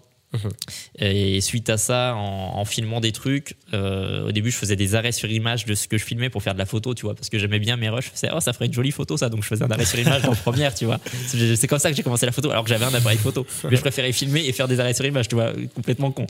[0.98, 5.12] Et suite à ça, en, filmant des trucs, euh, au début, je faisais des arrêts
[5.12, 7.28] sur image de ce que je filmais pour faire de la photo, tu vois, parce
[7.28, 8.06] que j'aimais bien mes rushs.
[8.06, 9.28] Je faisais, oh, ça ferait une jolie photo, ça.
[9.28, 10.98] Donc, je faisais un arrêt sur image en première, tu vois.
[11.26, 13.46] C'est comme ça que j'ai commencé la photo, alors que j'avais un appareil photo.
[13.68, 16.26] Mais je préférais filmer et faire des arrêts sur image, tu vois, complètement con.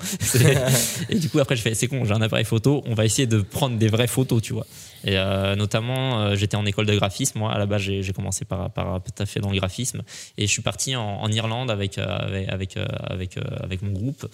[1.09, 3.27] Et du coup, après, je fais, c'est con, j'ai un appareil photo, on va essayer
[3.27, 4.67] de prendre des vraies photos, tu vois.
[5.05, 7.39] Et euh, notamment, euh, j'étais en école de graphisme.
[7.39, 10.03] Moi, à la base, j'ai commencé par, par tout à fait dans le graphisme.
[10.39, 12.07] Et je suis parti en, Irlande avec, euh,
[12.49, 14.27] avec, avec, avec, mon groupe.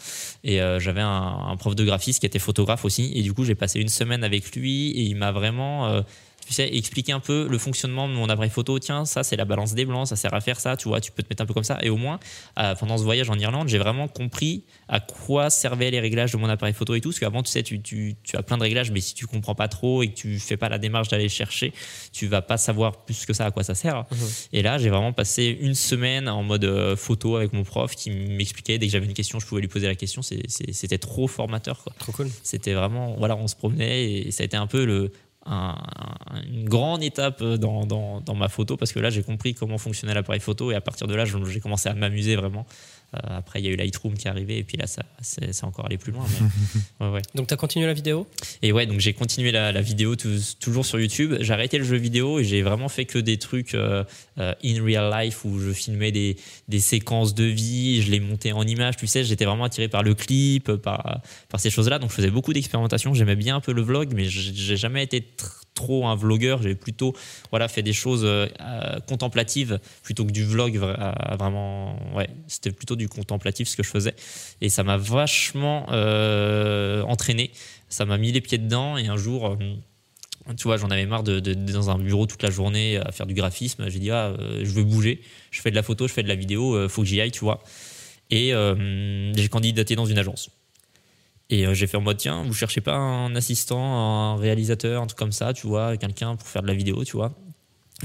[0.45, 3.13] Et j'avais un, un prof de graphisme qui était photographe aussi.
[3.15, 6.03] Et du coup, j'ai passé une semaine avec lui et il m'a vraiment.
[6.51, 8.77] Tu sais, expliquer un peu le fonctionnement de mon appareil photo.
[8.81, 11.13] Tiens, ça, c'est la balance des blancs, ça sert à faire ça, tu vois, tu
[11.13, 11.79] peux te mettre un peu comme ça.
[11.81, 12.19] Et au moins,
[12.59, 16.39] euh, pendant ce voyage en Irlande, j'ai vraiment compris à quoi servaient les réglages de
[16.39, 17.11] mon appareil photo et tout.
[17.11, 19.55] Parce qu'avant, tu sais, tu, tu, tu as plein de réglages, mais si tu comprends
[19.55, 21.73] pas trop et que tu fais pas la démarche d'aller chercher,
[22.13, 24.05] tu vas pas savoir plus que ça à quoi ça sert.
[24.53, 28.11] Et là, j'ai vraiment passé une semaine en mode euh, photo avec mon prof qui
[28.11, 30.21] m'expliquait dès que j'avais une question, je pouvais lui poser la question.
[30.23, 31.93] C'était trop formateur, quoi.
[31.97, 32.29] Trop cool.
[32.43, 35.13] C'était vraiment, voilà, on se promenait et ça a été un peu le,
[35.47, 35.77] un-
[36.31, 40.15] un- une grande étape dans, dans, ma photo parce que là, j'ai compris comment fonctionnait
[40.15, 42.67] l'appareil photo et à partir de là, j'ai commencé à m'amuser vraiment.
[43.15, 45.53] Euh, après, il y a eu Lightroom qui est arrivé et puis là, ça, c'est
[45.53, 46.25] c'est encore allé plus loin.
[47.01, 47.23] mais- ouais, ouais.
[47.35, 48.27] Donc, tu as continué la vidéo?
[48.63, 50.15] Et ouais, donc j'ai continué la, la vidéo
[50.61, 51.35] toujours sur YouTube.
[51.41, 54.05] J'ai arrêté le jeu vidéo et j'ai vraiment fait que des trucs euh,
[54.39, 56.37] euh, in real life où je filmais des,
[56.69, 58.97] des séquences de vie, je les montais en images.
[58.97, 61.99] Tu sais, j'étais vraiment attiré par le clip, par, par ces choses-là.
[61.99, 63.13] Donc je faisais beaucoup d'expérimentation.
[63.15, 66.63] J'aimais bien un peu le vlog, mais j'ai j'ai jamais été tr- trop un vlogueur.
[66.63, 67.15] J'ai plutôt
[67.51, 70.77] voilà, fait des choses euh, euh, contemplatives plutôt que du vlog.
[70.77, 74.15] euh, vraiment, ouais, c'était plutôt du contemplatif ce que je faisais.
[74.61, 75.87] Et ça m'a vachement
[77.09, 77.51] entraîné
[77.89, 79.57] ça m'a mis les pieds dedans et un jour
[80.57, 83.35] tu vois j'en avais marre de, dans un bureau toute la journée à faire du
[83.35, 86.29] graphisme j'ai dit ah je veux bouger je fais de la photo je fais de
[86.29, 87.63] la vidéo faut que j'y aille tu vois
[88.31, 88.53] et
[89.35, 90.51] j'ai candidaté dans une agence
[91.51, 95.07] et euh, j'ai fait en mode tiens vous cherchez pas un assistant un réalisateur un
[95.07, 97.33] truc comme ça tu vois quelqu'un pour faire de la vidéo tu vois.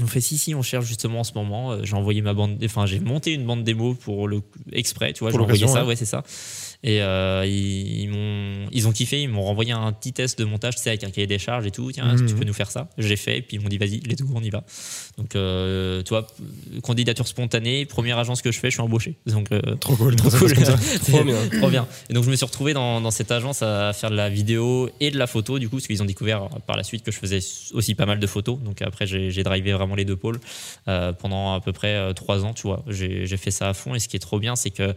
[0.02, 1.72] On fait si si on cherche justement en ce moment.
[1.72, 5.20] Euh, j'ai envoyé ma bande enfin j'ai monté une bande démo pour le exprès tu
[5.20, 5.88] vois Pour j'ai envoyé ça ouais.
[5.88, 6.22] ouais c'est ça
[6.82, 10.44] et euh, ils, ils m'ont ils ont kiffé ils m'ont renvoyé un petit test de
[10.44, 12.38] montage tu sais avec un cahier des charges et tout tiens que tu Mhm.
[12.40, 14.42] peux nous faire ça j'ai fait et puis ils m'ont dit vas-y let's go on
[14.42, 14.62] y va
[15.16, 16.26] donc euh, tu vois
[16.82, 20.16] candidature spontanée première agence que je fais je suis embauché donc euh, Trop cool.
[20.16, 20.52] trop cool.
[21.06, 21.36] Trop bien.
[21.60, 24.16] trop bien et donc je me suis retrouvé dans, dans cette agence à faire de
[24.16, 27.02] la vidéo et de la photo du coup parce qu'ils ont découvert par la suite
[27.04, 27.40] que je faisais
[27.72, 30.40] aussi pas mal de photos donc après j'ai drivé vraiment les deux pôles
[30.88, 32.84] euh, pendant à peu près trois ans, tu vois.
[32.88, 34.94] J'ai fait ça à fond et ce qui est trop bien, c'est que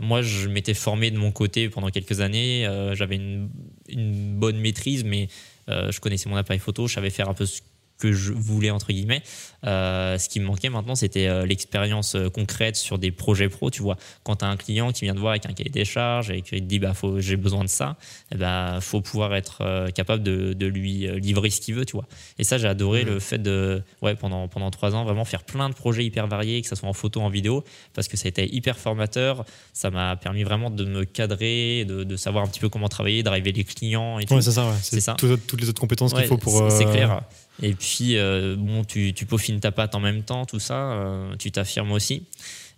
[0.00, 2.66] moi, je m'étais formé de mon côté pendant quelques années.
[2.66, 3.48] euh, J'avais une,
[3.88, 5.28] une bonne maîtrise, mais
[5.68, 7.60] euh, je connaissais mon appareil photo, je savais faire un peu ce
[7.98, 9.22] que je voulais entre guillemets.
[9.66, 13.70] Euh, ce qui me manquait maintenant, c'était euh, l'expérience euh, concrète sur des projets pro.
[13.70, 15.84] Tu vois, quand tu as un client qui vient te voir avec un cahier des
[15.84, 17.96] charges et qui te dit bah faut j'ai besoin de ça,
[18.30, 22.06] il bah faut pouvoir être capable de, de lui livrer ce qu'il veut, tu vois.
[22.38, 25.68] Et ça, j'ai adoré le fait de ouais pendant pendant trois ans vraiment faire plein
[25.68, 28.28] de projets hyper variés, que ce soit en photo, en vidéo, parce que ça a
[28.28, 29.44] été hyper formateur.
[29.72, 33.22] Ça m'a permis vraiment de me cadrer, de, de savoir un petit peu comment travailler,
[33.22, 34.34] d'arriver les clients et tout.
[34.34, 34.74] Ouais, c'est ça, ouais.
[34.80, 35.14] C'est C'est ça.
[35.18, 36.52] tout- toutes les autres compétences qu'il faut pour.
[36.70, 37.22] c'est- C'est clair.
[37.62, 41.36] Et puis, euh, bon, tu, tu peaufines ta patte en même temps, tout ça, euh,
[41.38, 42.26] tu t'affirmes aussi.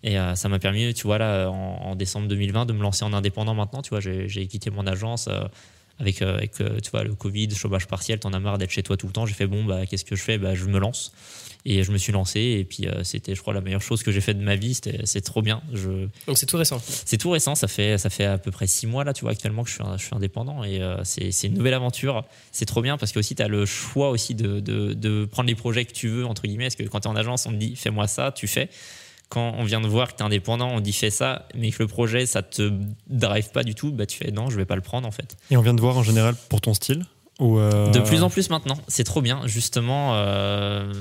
[0.02, 3.12] Et euh, ça m'a permis, tu vois, là, en, décembre 2020, de me lancer en
[3.12, 3.82] indépendant maintenant.
[3.82, 5.44] Tu vois, j'ai j'ai quitté mon agence euh,
[5.98, 8.82] avec, euh, avec euh, tu vois, le Covid, chômage partiel, t'en as marre d'être chez
[8.82, 9.26] toi tout le temps.
[9.26, 10.38] J'ai fait, bon, bah, qu'est-ce que je fais?
[10.38, 11.12] Bah, Je me lance.
[11.64, 12.40] Et je me suis lancé.
[12.40, 14.78] Et puis, euh, c'était, je crois, la meilleure chose que j'ai faite de ma vie.
[15.04, 15.60] C'est trop bien.
[15.74, 16.80] Je, Donc, c'est tout récent.
[16.84, 19.32] c'est tout récent, ça fait, ça fait à peu près six mois là, tu vois,
[19.32, 22.24] actuellement que je suis, je suis indépendant et euh, c'est c'est une nouvelle aventure.
[22.52, 25.48] C'est trop bien parce que aussi tu as le choix aussi de, de, de prendre
[25.48, 27.50] les projets que tu veux, entre guillemets, parce que quand tu es en agence, on
[27.50, 28.70] te dit fais-moi ça, tu fais.
[29.28, 31.82] Quand on vient de voir que tu es indépendant, on dit fais ça, mais que
[31.82, 32.72] le projet ça te
[33.08, 35.36] drive pas du tout, bah tu fais non, je vais pas le prendre en fait.
[35.50, 37.04] Et on vient de voir en général pour ton style
[37.38, 39.42] ou euh, De plus en plus maintenant, c'est trop bien.
[39.46, 40.92] Justement, euh,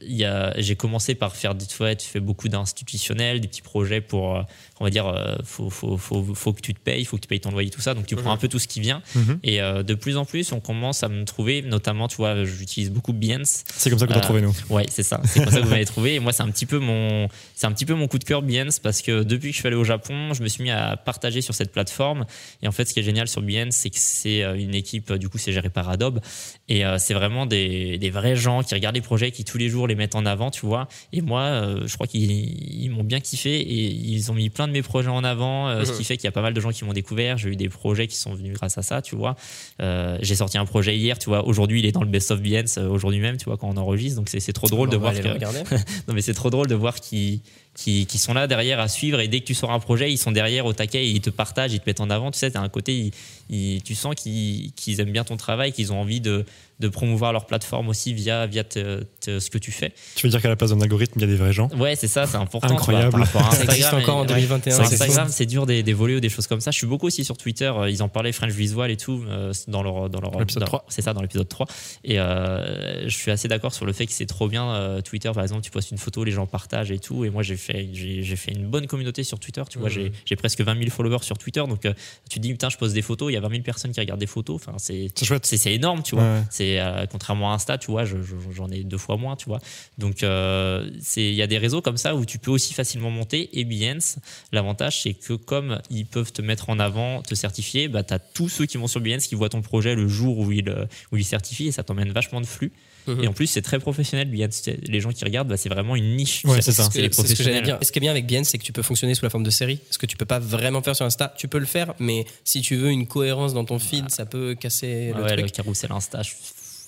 [0.00, 4.42] j'ai commencé par faire du ouais, tu fais beaucoup d'institutionnels, des petits projets pour, euh,
[4.80, 7.28] on va dire, euh, faut, faut, faut, faut que tu te payes, faut que tu
[7.28, 7.94] payes ton loyer, tout ça.
[7.94, 9.02] Donc tu prends un peu tout ce qui vient.
[9.14, 9.38] Mhm.
[9.42, 12.90] Et euh, de plus en plus, on commence à me trouver, notamment, tu vois, j'utilise
[12.90, 13.64] beaucoup Behance.
[13.74, 14.52] C'est comme ça qu'on t'a Euh, trouvé, nous.
[14.68, 15.20] Ouais, c'est ça.
[15.24, 16.14] C'est comme ça que vous m'avez trouvé.
[16.14, 18.42] Et moi, c'est un petit peu mon, c'est un petit peu mon coup de cœur
[18.42, 20.96] Behance parce que depuis que je suis allé au Japon, je me suis mis à
[20.96, 22.26] partager sur cette plateforme.
[22.62, 25.28] Et en fait, ce qui est génial sur Behance, c'est que c'est une équipe, du
[25.28, 26.20] coup, c'est géré par Adobe.
[26.68, 29.68] Et euh, c'est vraiment des, des vrais gens qui regardent les projets, qui tous les
[29.68, 30.88] jours les mettent en avant, tu vois.
[31.12, 34.65] Et moi, euh, je crois qu'ils ils m'ont bien kiffé et ils ont mis plein
[34.66, 36.60] de mes projets en avant, euh, ce qui fait qu'il y a pas mal de
[36.60, 37.38] gens qui m'ont découvert.
[37.38, 39.36] J'ai eu des projets qui sont venus grâce à ça, tu vois.
[39.80, 41.44] Euh, j'ai sorti un projet hier, tu vois.
[41.46, 43.76] Aujourd'hui, il est dans le best of Behance, euh, aujourd'hui même, tu vois, quand on
[43.76, 44.16] enregistre.
[44.16, 45.28] Donc c'est trop drôle de On voir que
[46.08, 47.40] non mais c'est trop drôle de voir qu'ils
[47.74, 50.16] qui, qui sont là derrière à suivre et dès que tu sors un projet, ils
[50.16, 52.30] sont derrière au taquet, et ils te partagent, ils te mettent en avant.
[52.30, 53.12] Tu sais, t'as un côté, ils-
[53.48, 56.44] ils- tu sens qu'ils qu'ils aiment bien ton travail, qu'ils ont envie de,
[56.78, 59.94] de promouvoir leur plateforme aussi via, via te- te- ce que tu fais.
[60.14, 61.96] Tu veux dire qu'à la place d'un algorithme, il y a des vrais gens Ouais,
[61.96, 62.68] c'est ça, c'est important.
[62.68, 63.10] vois, Incroyable.
[63.12, 64.74] par rapport à Ça existe Instagram, encore en et- 2021.
[64.76, 66.70] Sur c'est Instagram, c'est dur des- d'évoluer ou des choses comme ça.
[66.70, 67.72] Je suis beaucoup aussi sur Twitter.
[67.74, 70.60] euh, Ils en parlaient French Visual et tout euh, dans leur dans leur Dans l'épisode
[70.64, 70.84] dans- 3.
[70.88, 71.66] C'est ça dans l'épisode 3.
[72.04, 75.30] Et euh, je suis assez d'accord sur le fait que c'est trop bien euh, Twitter.
[75.32, 77.24] Par exemple, tu postes une photo, les gens partagent et tout.
[77.24, 79.62] Et moi, j'ai fait j'ai j'ai fait une bonne communauté sur Twitter.
[79.70, 79.94] Tu vois, Mhm.
[79.94, 81.64] j'ai j'ai presque 20 000 followers sur Twitter.
[81.66, 81.94] Donc euh,
[82.28, 83.32] tu te dis putain, je poste des photos.
[83.36, 84.56] Y a 20 000 personnes qui regardent des photos.
[84.56, 85.08] Enfin, c'est
[85.56, 86.24] C'est énorme, tu vois.
[86.24, 86.42] Ouais.
[86.50, 89.46] C'est euh, contrairement à Insta, tu vois, je- je- j'en ai deux fois moins, tu
[89.46, 89.60] vois.
[89.98, 93.10] Donc euh, c'est il y a des réseaux comme ça où tu peux aussi facilement
[93.10, 93.58] monter.
[93.58, 94.18] Et Behance,
[94.52, 98.48] l'avantage c'est que comme ils peuvent te mettre en avant, te certifier, bah t'as tous
[98.48, 101.16] ceux qui vont sur Behance qui voient ton projet le jour où ils euh, où
[101.16, 102.72] ils certifient et ça t'emmène vachement de flux.
[103.06, 103.24] Mhm.
[103.24, 104.62] Et en plus c'est très professionnel Behance.
[104.86, 106.42] Les gens qui regardent, bah, c'est vraiment une niche.
[106.44, 106.88] Ouais, c'est ça.
[106.92, 107.78] C'est les ce que dire.
[107.82, 109.50] Ce qui est bien avec Behance, c'est que tu peux fonctionner sous la forme de
[109.50, 109.78] série.
[109.90, 112.60] Ce que tu peux pas vraiment faire sur Insta, tu peux le faire, mais si
[112.60, 115.42] tu veux une cohérence dans ton feed, ça peut casser Ah le ouais, truc.
[115.42, 116.30] le carrousel Insta, je-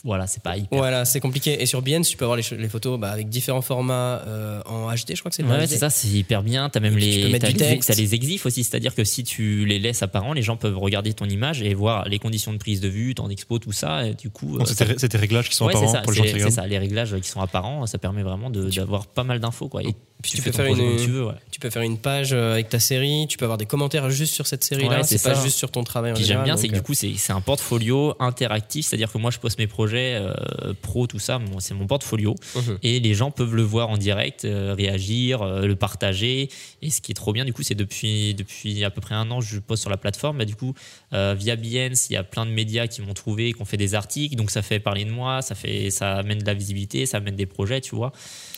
[0.04, 0.78] voilà, c'est pas hyper.
[0.78, 1.60] Voilà, c'est compliqué.
[1.62, 5.14] Et sur Behance, tu peux avoir les, photos bah, avec différents formats euh, en HD,
[5.14, 6.68] je crois que c'est le Ouais, c'est ça, c'est hyper bien.
[6.68, 7.88] T'as même puis tu les, peux mettre t'as du les, texte.
[7.88, 11.12] t'as les exifs aussi, c'est-à-dire que si tu les laisses apparents, les gens peuvent regarder
[11.14, 14.06] ton image et voir les conditions de prise de vue, ton expo, tout ça.
[14.06, 16.00] Et du coup, Donc, euh, c'est tes- c'est réglages qui sont ouais, c'est apparents ça,
[16.02, 19.06] pour les c'est gens c'est ça, les réglages qui sont apparents, ça permet vraiment d'avoir
[19.06, 19.82] pas mal d'infos, quoi.
[19.82, 21.34] Et Puis tu, peux faire une- tu veux, ouais.
[21.52, 24.34] Tu peux faire une page euh, avec ta série, tu peux avoir des commentaires juste
[24.34, 26.74] sur cette série-là, Ouais, c'est pas juste sur ton travail Puis j'aime bien, c'est que
[26.74, 30.34] du coup, c'est un portfolio interactif, c'est-à-dire que moi, je poste mes projets euh,
[30.82, 32.34] pro, tout ça, c'est mon portfolio.
[32.56, 32.78] euh, mhm.
[32.82, 36.48] et les gens peuvent le voir en direct, euh, réagir, euh, le partager.
[36.82, 39.30] Et ce qui est trop bien, du coup, c'est depuis, depuis à peu près un
[39.30, 40.38] an, je poste sur la plateforme.
[40.38, 40.74] Bah, du coup,
[41.12, 43.76] euh, via Behance, il y a plein de médias qui m'ont trouvé, qui ont fait
[43.76, 44.34] des articles.
[44.36, 47.36] Donc, ça fait parler de moi, ça, fait, ça amène de la visibilité, ça amène
[47.36, 48.12] des projets, tu vois.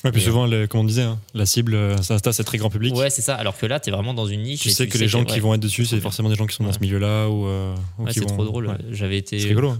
[0.04, 2.42] Ouais, puis Et, souvent, le- comme on disait, hein, la cible, euh, c'est Insta, c'est
[2.44, 2.94] très grand public.
[2.94, 3.34] Ouais, c'est ça.
[3.34, 4.60] Alors que là, tu es vraiment dans une niche.
[4.60, 5.40] Tu et sais que les gens qui ouais.
[5.40, 8.04] vont être dessus, c'est forcément des gens qui sont dans ce milieu-là ou, euh, ou
[8.04, 8.78] Ouais, qui c'est vont- trop drôle.
[8.92, 9.38] J'avais été.
[9.38, 9.74] C'est rigolo.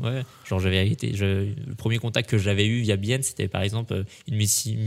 [0.51, 0.57] Ouais.
[0.57, 1.13] Genre j'avais été.
[1.15, 1.25] je-
[1.67, 4.37] le premier contact que j'avais eu via Bien, c'était par exemple euh, une,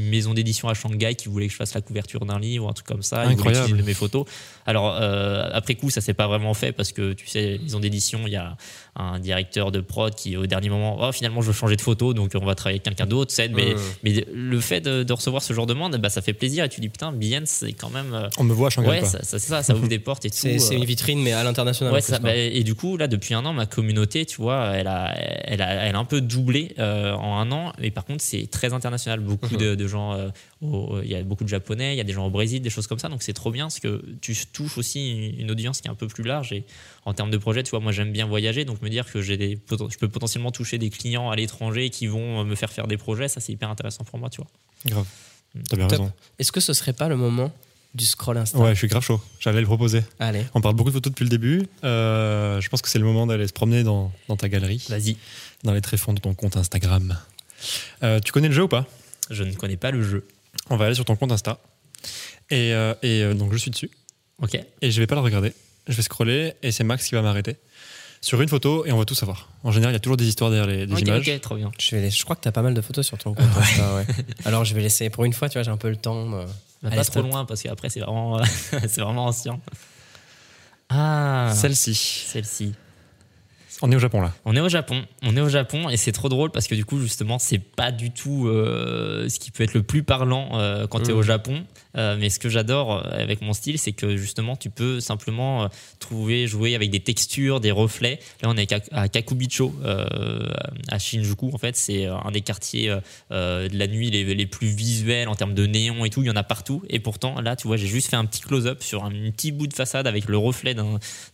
[0.10, 2.88] maison d'édition à Shanghai qui voulait que je fasse la couverture d'un livre, un truc
[2.88, 3.22] comme ça.
[3.24, 3.76] Incroyable.
[3.78, 4.26] de mes photos.
[4.66, 8.22] Alors euh, après coup, ça s'est pas vraiment fait parce que tu sais, maison d'édition,
[8.26, 8.56] il y a
[8.96, 12.14] un directeur de prod qui au dernier moment, oh finalement je veux changer de photo,
[12.14, 13.32] donc on va travailler avec quelqu'un d'autre.
[13.32, 13.74] sais, Mais,
[14.04, 16.70] mais le fait de, de recevoir ce genre de demande, bah, ça fait plaisir et
[16.70, 18.14] tu dis putain, Bien, c'est quand même.
[18.14, 18.90] euh, On me voit à Shanghai.
[18.90, 19.10] ouais, quoi.
[19.10, 20.36] ça, ça, c'est ça, ça ouvre des portes et tout.
[20.38, 21.94] C'est euh, une vitrine, mais à l'international.
[21.94, 25.14] Ouais, bah, et du coup, là, depuis un an, ma communauté, tu vois, elle a,
[25.18, 27.74] elle a, elle a un peu doublé euh, en un an.
[27.80, 29.20] Mais par contre, c'est très international.
[29.20, 29.60] Beaucoup Mhm.
[29.60, 30.30] de, de gens, euh,
[31.04, 32.88] il y a beaucoup de Japonais, il y a des gens au Brésil, des choses
[32.88, 33.10] comme ça.
[33.10, 36.08] Donc c'est trop bien parce que tu touches aussi une audience qui est un peu
[36.08, 36.54] plus large.
[36.54, 36.64] Et
[37.06, 38.66] en termes de projet, tu vois, moi j'aime bien voyager.
[38.66, 42.08] Donc me dire que j'ai des, je peux potentiellement toucher des clients à l'étranger qui
[42.08, 44.48] vont me faire faire des projets, ça c'est hyper intéressant pour moi, tu vois.
[44.86, 45.08] Grave.
[45.70, 46.00] T'as bien Top.
[46.00, 46.12] raison.
[46.40, 47.52] Est-ce que ce serait pas le moment
[47.94, 49.22] du scroll Insta Ouais, je suis grave chaud.
[49.40, 50.02] J'allais le proposer.
[50.20, 50.44] Allez.
[50.54, 51.68] On parle beaucoup de photos depuis le début.
[51.84, 55.18] Euh, je pense que c'est le moment d'aller se promener dans, dans ta galerie, Vas-y.
[55.64, 57.18] dans les tréfonds de ton compte Instagram.
[58.04, 58.86] Euh, tu connais le jeu ou pas?
[59.30, 60.26] Je ne connais pas le jeu.
[60.70, 61.60] On va aller sur ton compte Insta.
[62.50, 63.90] Et, euh, et, euh, donc je suis dessus.
[64.42, 64.58] Ok.
[64.82, 65.54] Et je vais pas le regarder.
[65.88, 67.58] Je vais scroller et c'est Max qui va m'arrêter
[68.22, 69.50] sur une photo et on va tout savoir.
[69.64, 71.28] En général, il y a toujours des histoires derrière les, des ok, images.
[71.28, 71.72] ok, trop bien.
[71.78, 74.06] Je, vais je crois que tu as pas mal de photos sur ton compte ouais.
[74.46, 76.34] Alors je vais laisser, pour une fois, tu vois, j'ai un peu le temps.
[76.36, 76.46] euh,
[76.84, 78.44] Bah, Allez, pas trop loin parce qu'après c'est vraiment,
[78.88, 79.60] c'est vraiment ancien.
[80.90, 81.96] Ah, Celle-ci.
[81.96, 82.74] celle-ci.
[83.82, 84.32] On est au Japon là.
[84.46, 85.04] On est au Japon.
[85.24, 87.92] On est au Japon et c'est trop drôle parce que du coup justement c'est pas
[87.92, 91.24] du tout euh, ce qui peut être le plus parlant euh, quand tu es au
[91.24, 91.66] Japon.
[91.98, 95.64] Euh, mais ce que j'adore euh, avec mon style, c'est que justement tu peux simplement
[95.64, 95.68] euh,
[96.00, 98.20] trouver, jouer avec des textures, des reflets.
[98.42, 99.74] Là on est à Kakubicho,
[100.90, 101.76] à Shinjuku en fait.
[101.76, 102.90] C'est un des quartiers
[103.30, 106.22] de la nuit les, les plus visuels en termes de néon et tout.
[106.22, 106.84] Il y en a partout.
[106.90, 109.68] Et pourtant là tu vois j'ai juste fait un petit close-up sur un petit bout
[109.68, 110.76] de façade avec le reflet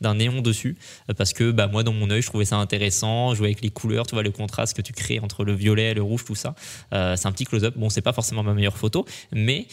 [0.02, 0.78] d'un néon dessus
[1.18, 4.08] parce que bah, moi dans mon œil je trouvais ça intéressant jouer avec les couleurs
[4.08, 6.56] tu vois le contraste que tu crées entre le violet le rouge tout ça
[6.92, 9.68] c'est un petit close-up bon c'est pas forcément ma meilleure photo mais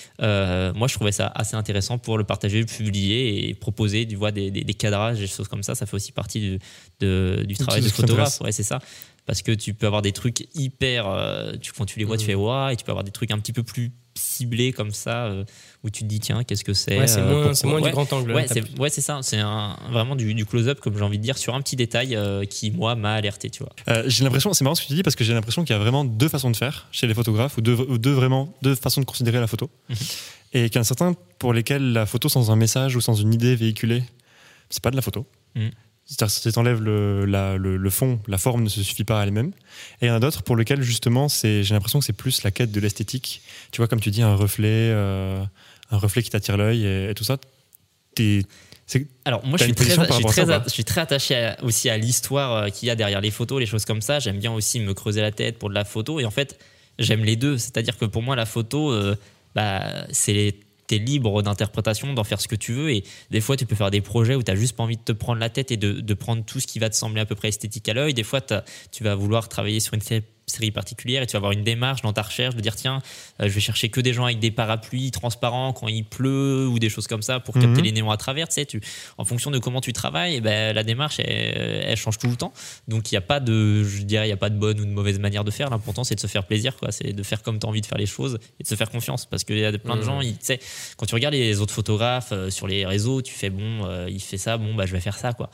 [0.77, 4.31] moi je trouvais ça assez intéressant pour le partager le publier et proposer tu vois
[4.31, 6.59] des, des, des cadrages des choses comme ça ça fait aussi partie du,
[7.01, 8.79] de- du travail de photographe ouais c'est ça
[9.27, 12.23] parce que tu peux avoir des trucs hyper euh, tu, quand tu les vois tu
[12.25, 12.27] Mhm.
[12.29, 15.25] fais waouh et tu peux avoir des trucs un petit peu plus ciblés comme ça
[15.27, 15.45] euh,
[15.85, 17.83] où tu te dis tiens qu'est-ce que c'est Ouais, c'est euh, moins, Ouais.
[17.83, 18.33] du grand angle.
[18.33, 19.19] Ouais, c'est ouais, ça.
[19.23, 19.41] C'est
[19.91, 22.71] vraiment du, du close-up, comme j'ai envie de dire, sur un petit détail euh, qui,
[22.71, 23.73] moi, m'a alerté, tu vois.
[23.89, 25.79] Euh, j'ai l'impression, c'est marrant ce que tu dis parce que j'ai l'impression qu'il y
[25.79, 28.75] a vraiment deux façons de faire chez les photographes ou deux, ou deux vraiment deux
[28.75, 29.71] façons de considérer la photo.
[30.57, 33.14] Et qu'il y en a certains pour lesquels la photo sans un message ou sans
[33.14, 34.03] une idée véhiculée,
[34.71, 35.27] c'est pas de la photo.
[35.55, 35.71] Mhm.
[36.09, 39.21] C'est-à-dire si tu enlèves le, la- le, le fond, la forme ne se suffit pas
[39.21, 39.51] à elle-même.
[40.01, 42.51] Et il y en a d'autres pour lesquels justement, j'ai l'impression que c'est plus la
[42.53, 43.42] quête de l'esthétique.
[43.73, 45.43] Tu vois, comme tu dis, un reflet, euh,
[45.91, 47.37] un reflet qui t'attire l'œil et, et tout ça.
[48.14, 48.45] T'es-
[49.24, 51.91] Alors moi je suis, très, je, suis très, ça, je suis très attaché à- aussi
[51.91, 54.20] à l'histoire euh, qu'il y a derrière les photos, les choses comme ça.
[54.20, 56.57] J'aime bien aussi me creuser la tête pour de la photo et en fait
[57.01, 57.59] j'aime les deux.
[57.59, 59.16] C'est-à-dire que pour moi la photo, euh,
[59.57, 60.54] bah, c'est
[60.86, 62.92] T'es libre d'interprétation, d'en faire ce que tu veux.
[62.92, 65.11] Et des fois, tu peux faire des projets où tu juste pas envie de te
[65.11, 67.34] prendre la tête et de, de prendre tout ce qui va te sembler à peu
[67.34, 68.14] près esthétique à l'œil.
[68.14, 70.00] Des fois, tu vas vouloir travailler sur une
[70.49, 73.03] série particulière et tu vas avoir une démarche dans ta recherche de dire tiens,
[73.40, 76.78] euh, je vais chercher que des gens avec des parapluies transparents quand il pleut ou
[76.78, 77.62] des choses comme ça pour Mhm.
[77.62, 78.47] capter les néons à travers.
[78.49, 78.80] Tu sais, tu,
[79.18, 82.36] en fonction de comment tu travailles, eh ben, la démarche, elle, elle change tout le
[82.36, 82.53] temps.
[82.86, 84.84] Donc, il n'y a pas de, je dirais, il y a pas de bonne ou
[84.84, 85.68] de mauvaise manière de faire.
[85.68, 86.92] L'important, c'est de se faire plaisir, quoi.
[86.92, 88.90] C'est de faire comme tu as envie de faire les choses et de se faire
[88.90, 89.26] confiance.
[89.26, 90.07] Parce qu'il y a plein de Mhm.
[90.07, 90.61] gens, ils, tu sais,
[90.97, 94.20] quand tu regardes les autres photographes euh, sur les réseaux, tu fais bon, euh, il
[94.22, 95.51] fait ça, bon, bah, je vais faire ça, quoi.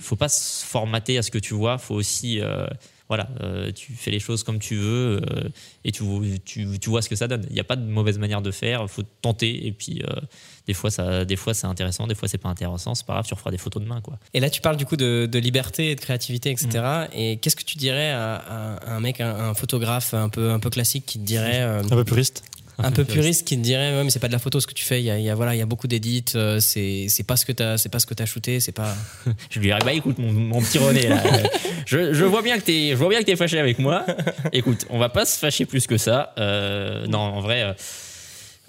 [0.00, 2.66] Faut pas se formater à ce que tu vois, faut aussi, euh,
[3.10, 5.48] voilà, euh, tu fais les choses comme tu veux euh,
[5.84, 6.04] et tu,
[6.44, 7.44] tu, tu vois ce que ça donne.
[7.48, 10.20] Il n'y a pas de mauvaise manière de faire, il faut tenter et puis euh,
[10.68, 13.26] des fois, ça, des fois c'est intéressant, des fois c'est pas intéressant, c'est pas grave,
[13.26, 14.20] tu referas des photos demain, quoi.
[14.32, 16.68] Et là, tu parles du coup de, de liberté, de créativité, etc.
[16.74, 17.06] Mm.
[17.14, 20.60] Et qu'est-ce que tu dirais à, à un mec, un, un photographe un peu, un
[20.60, 22.44] peu classique qui te dirait, euh, un peu puriste.
[22.82, 24.74] Un peu puriste, qui te dirait, ouais, mais c'est pas de la photo ce que
[24.74, 25.00] tu fais.
[25.00, 26.24] Il y a, il y a, voilà, il y a beaucoup d'édits.
[26.34, 28.60] euh, c'est, c'est pas ce que t'as, c'est pas ce que t'as shooté.
[28.60, 28.94] C'est pas.
[29.50, 31.42] Je lui dirais, bah écoute, mon, mon petit René, là, euh,
[31.86, 34.04] je, je vois bien que t'es, je vois bien que t'es fâché avec moi.
[34.52, 36.32] Écoute, on va pas se fâcher plus que ça.
[36.38, 37.74] Euh, non, en vrai,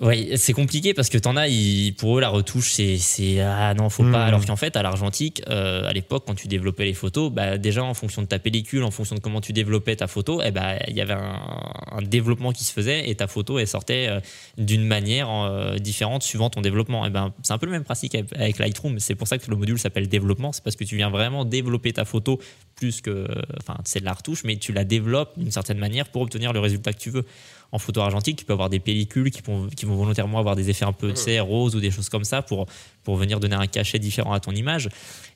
[0.01, 3.89] ouais, c'est compliqué parce que t'en as, ils- pour eux, la retouche, c'est, ah non,
[3.89, 4.25] faut pas.
[4.25, 7.83] Alors qu'en fait, à l'argentique, euh, à l'époque, quand tu développais les photos, bah déjà
[7.83, 10.77] en fonction de ta pellicule, en fonction de comment tu développais ta photo, eh ben
[10.87, 11.39] il y avait un,
[11.91, 14.19] un développement qui se faisait et ta photo, elle sortait euh,
[14.57, 17.05] d'une manière euh, différente suivant ton développement.
[17.05, 18.99] Et ben, c'est un peu le même principe avec- avec Lightroom.
[18.99, 20.51] C'est pour ça que le module s'appelle développement.
[20.51, 22.39] C'est parce que tu viens vraiment développer ta photo
[22.75, 23.27] plus que.
[23.59, 26.59] Enfin, c'est de la retouche, mais tu la développes d'une certaine manière pour obtenir le
[26.59, 27.25] résultat que tu veux.
[27.71, 30.69] En photo argentique, tu peux avoir des pellicules qui vont, qui vont volontairement avoir des
[30.69, 32.65] effets un peu, tu sais, roses ou des choses comme ça pour,
[33.03, 34.89] pour venir donner un cachet différent à ton image.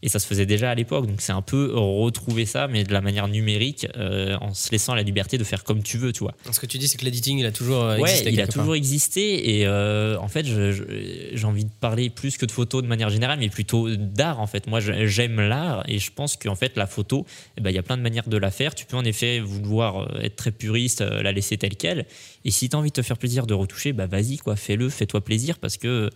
[0.03, 1.07] Et ça se faisait déjà à l'époque.
[1.07, 4.93] Donc c'est un peu retrouver ça, mais de la manière numérique, euh, en se laissant
[4.93, 6.35] la liberté de faire comme tu veux, tu vois.
[6.51, 8.31] Ce que tu dis, c'est que l'editing, il a toujours euh, Ouais, existé.
[8.31, 8.53] il a part.
[8.55, 12.87] toujours existé et euh, en fait, j'ai envie de parler plus que de photos de
[12.87, 14.67] manière générale, mais plutôt d'art en fait.
[14.67, 17.25] Moi, j'aime l'art et je pense qu'en fait, la photo,
[17.57, 18.75] eh ben, il y a plein de manières de la faire.
[18.75, 22.05] Tu peux en effet vouloir être très puriste, la laisser telle quelle.
[22.43, 24.89] Et si tu as envie de te faire plaisir de retoucher, bah vas-y quoi, fais-le,
[24.89, 26.09] fais-toi plaisir parce que,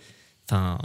[0.50, 0.78] enfin.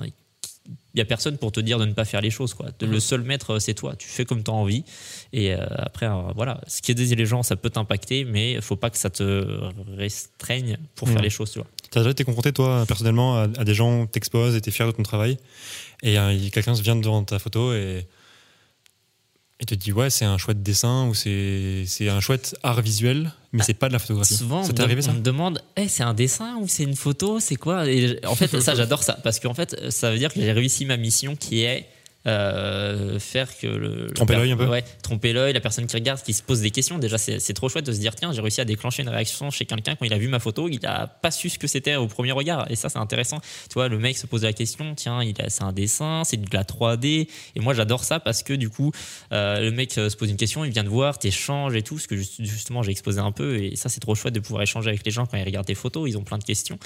[0.94, 2.54] Il y a personne pour te dire de ne pas faire les choses.
[2.54, 2.68] Quoi.
[2.80, 3.96] Le seul maître, c'est toi.
[3.96, 4.84] Tu fais comme tu as envie.
[5.32, 8.76] Et euh, après, euh, voilà, ce qui les gens, ça peut t'impacter, mais il faut
[8.76, 9.44] pas que ça te
[9.96, 11.24] restreigne pour faire Mhm.
[11.24, 11.50] les choses.
[11.52, 11.66] Tu vois.
[11.90, 14.92] T'as déjà été confronté, toi, personnellement, à, à des gens, t'exposes et t'es fier de
[14.92, 15.36] ton travail,
[16.02, 18.06] et euh, quelqu'un vient devant ta photo et,
[19.64, 23.62] et te dit, ouais, c'est un chouette dessin ou c'est un chouette art visuel, mais
[23.62, 24.34] c'est pas de la photographie.
[24.34, 26.68] Souvent, on ça me, t'est arrivé on ça me demande Eh, c'est un dessin ou
[26.68, 27.40] c'est une photo?
[27.40, 29.14] C'est quoi Et En fait, ça, j'adore ça.
[29.24, 31.88] Parce qu'en fait, ça veut dire que j'ai réussi ma mission qui est.
[32.26, 36.22] euh, faire que le Tromper l'œil un peu ouais tromper l'œil la personne qui regarde
[36.22, 36.98] qui se pose des questions.
[36.98, 39.66] Déjà c'est trop chouette de se dire tiens j'ai réussi à déclencher une réaction chez
[39.66, 42.06] quelqu'un quand il a vu ma photo il a pas su ce que c'était au
[42.06, 42.70] premier regard.
[42.70, 43.40] Et ça c'est intéressant.
[43.68, 46.62] Tu vois le mec se pose la question tiens c'est un dessin c'est de la
[46.64, 48.90] 3D et moi j'adore ça parce que du coup
[49.32, 51.98] euh, le mec euh, se pose une question il vient de voir t'échanges et tout
[51.98, 53.56] ce que juste- justement j'ai exposé un peu.
[53.62, 55.74] Et ça c'est trop chouette de pouvoir échanger avec les gens quand ils regardent tes
[55.74, 56.78] photos ils ont plein de questions.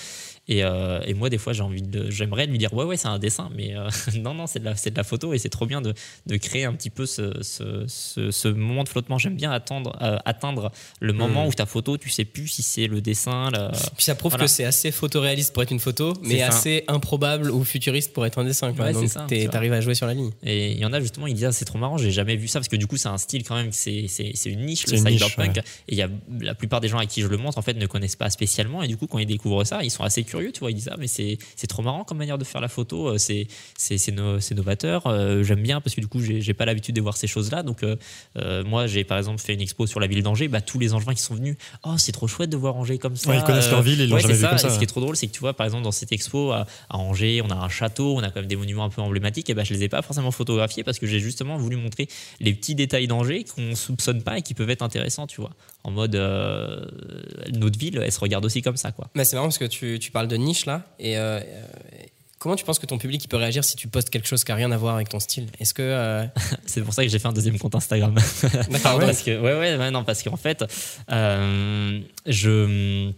[0.48, 3.08] Et, euh, et moi des fois j'ai envie de j'aimerais lui dire ouais ouais c'est
[3.08, 3.74] un dessin mais
[4.16, 5.94] non non c'est de la c'est de la photo et c'est trop bien de,
[6.26, 9.96] de créer un petit peu ce, ce, ce, ce moment de flottement j'aime bien attendre
[10.02, 10.70] euh, atteindre
[11.00, 11.48] le moment Mm.
[11.48, 14.44] où ta photo tu sais plus si c'est le dessin la- Puis ça prouve Voilà.
[14.44, 18.38] que c'est assez photoréaliste pour être une photo, mais assez improbable ou futuriste pour être
[18.38, 18.72] un dessin.
[18.72, 18.86] Quoi.
[18.86, 20.30] Ouais, Donc t'arrives à jouer sur la ligne.
[20.42, 22.48] Et il y en a justement, ils disent ah, c'est trop marrant, j'ai jamais vu
[22.48, 24.06] ça parce que du coup c'est un style quand même, c'est
[24.46, 25.56] une niche le cyberpunk.
[25.56, 25.62] ouais.
[25.88, 26.08] Et il y a
[26.40, 28.82] la plupart des gens à qui je le montre en fait ne connaissent pas spécialement
[28.82, 30.90] et du coup quand ils découvrent ça, ils sont assez curieux, tu vois, ils disent
[30.92, 34.40] ah mais c'est trop marrant comme manière de faire la photo, euh, c'est c'est no-
[34.40, 37.26] c'est novateur, euh, j'aime bien parce que du coup j'ai pas l'habitude de voir ces
[37.26, 37.62] choses là.
[37.62, 37.96] Donc euh,
[38.36, 40.94] euh, moi j'ai par exemple fait une expo sur la ville d'Angers, bah tous les
[40.94, 43.30] Angevins qui sont venus, oh c'est trop chouette de voir Angers comme ça.
[43.30, 44.48] Ouais, ils connaissent leur ville, ils l'ont ouais, jamais vu ça.
[44.48, 45.92] comme ça, Et ce qui est trop drôle, c'est que tu vois, par exemple, dans
[45.92, 48.84] cette expo à, à Angers, on a un château, on a quand même des monuments
[48.84, 51.56] un peu emblématiques, et ben je les ai pas forcément photographiés parce que j'ai justement
[51.56, 52.08] voulu montrer
[52.40, 55.50] les petits détails d'Angers qu'on soupçonne pas et qui peuvent être intéressants, tu vois.
[55.84, 56.84] En mode, euh,
[57.52, 59.08] notre ville, elle se regarde aussi comme ça, quoi.
[59.14, 60.86] Mais c'est marrant parce que tu, tu parles de niche là.
[60.98, 61.16] Et
[62.38, 64.52] comment tu penses que ton public il peut réagir si tu postes quelque chose qui
[64.52, 65.46] a rien à voir avec ton style?
[65.60, 65.82] Est-ce que.
[65.82, 66.24] euh,
[66.66, 68.14] C'est pour ça que j'ai fait un deuxième compte Instagram.
[68.70, 69.06] D'accord, ouais.
[69.06, 70.64] parce que ouais ouais, ouais, non parce qu'en fait
[71.10, 73.10] euh, je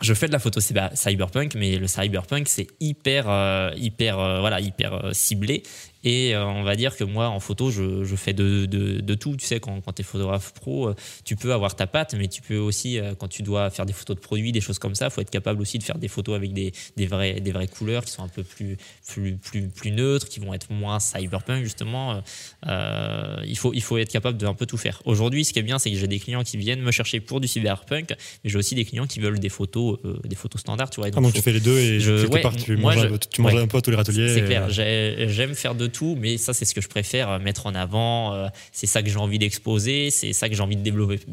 [0.00, 4.40] je fais de la photo cyber- cyberpunk mais le cyberpunk c'est hyper euh, hyper euh,
[4.40, 5.62] voilà hyper euh, ciblé
[6.02, 9.14] Et euh, on va dire que moi, en photo, je, je fais de, de, de
[9.14, 9.36] tout.
[9.36, 10.94] Tu sais, quand, quand tu es photographe pro, euh,
[11.24, 13.92] tu peux avoir ta patte, mais tu peux aussi, euh, quand tu dois faire des
[13.92, 16.08] photos de produits, des choses comme ça, il faut être capable aussi de faire des
[16.08, 18.76] photos avec des, des, vrais, des vraies couleurs qui sont un peu plus,
[19.06, 22.22] plus, plus, plus neutres, qui vont être moins cyberpunk, justement.
[22.66, 25.02] Euh, il, faut, il faut être capable de un peu tout faire.
[25.04, 27.40] Aujourd'hui, ce qui est bien, c'est que j'ai des clients qui viennent me chercher pour
[27.40, 30.90] du cyberpunk, mais j'ai aussi des clients qui veulent des photos, euh, des photos standards.
[30.90, 32.56] Tu vois, Et Ah, donc faut- tu fais les deux et je- quelque ouais, part,
[32.56, 33.60] tu moi, manges, je- un- tu manges ouais.
[33.62, 34.34] un peu à tous les râteliers.
[34.34, 37.38] C'est clair, j'ai- j'aime faire de tout, mais ça c'est ce que je préfère euh,
[37.38, 38.34] mettre en avant.
[38.34, 41.24] euh, C'est ça que j'ai envie d'exposer, c'est ça que j'ai envie de développer.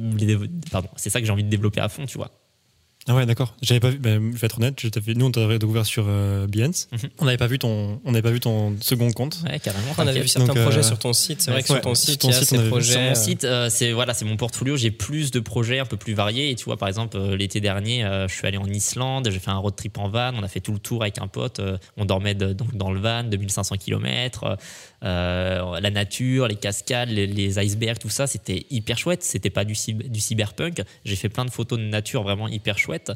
[0.95, 2.32] C'est ça que j'ai envie de développer à fond, tu vois.
[3.08, 3.55] Ah ouais, d'accord.
[3.62, 3.97] J'avais pas vu.
[3.99, 4.80] ben, je vais être honnête.
[4.82, 6.89] je t'avais- nous, on t'avait découvert sur euh, Behance.
[6.91, 7.10] Mhm.
[7.20, 9.39] On n'avait pas vu ton, on n'avait pas vu ton second compte.
[9.49, 9.93] Ouais, carrément.
[9.97, 11.41] On avait vu certains Donc, euh, projets sur ton site.
[11.41, 12.91] C'est vrai que sur ton sur site, ton il y a site, ces projets.
[12.91, 14.76] Sur mon euh, site, euh, c'est voilà, c'est mon portfolio.
[14.76, 16.51] J'ai plus de projets un peu plus variés.
[16.51, 19.30] Et tu vois, par exemple, euh, l'été dernier, euh, je suis allé en Islande.
[19.32, 20.32] J'ai fait un road trip en van.
[20.36, 21.60] On a fait tout le tour avec un pote.
[21.60, 24.58] euh, on dormait de- donc dans le van, 2500 km.
[25.04, 29.24] Euh, la nature, les cascades, les, icebergs, tout ça, c'était hyper chouette.
[29.24, 30.82] C'était pas du cyberpunk.
[31.06, 33.12] J'ai fait plein de photos de nature vraiment hyper chouettes.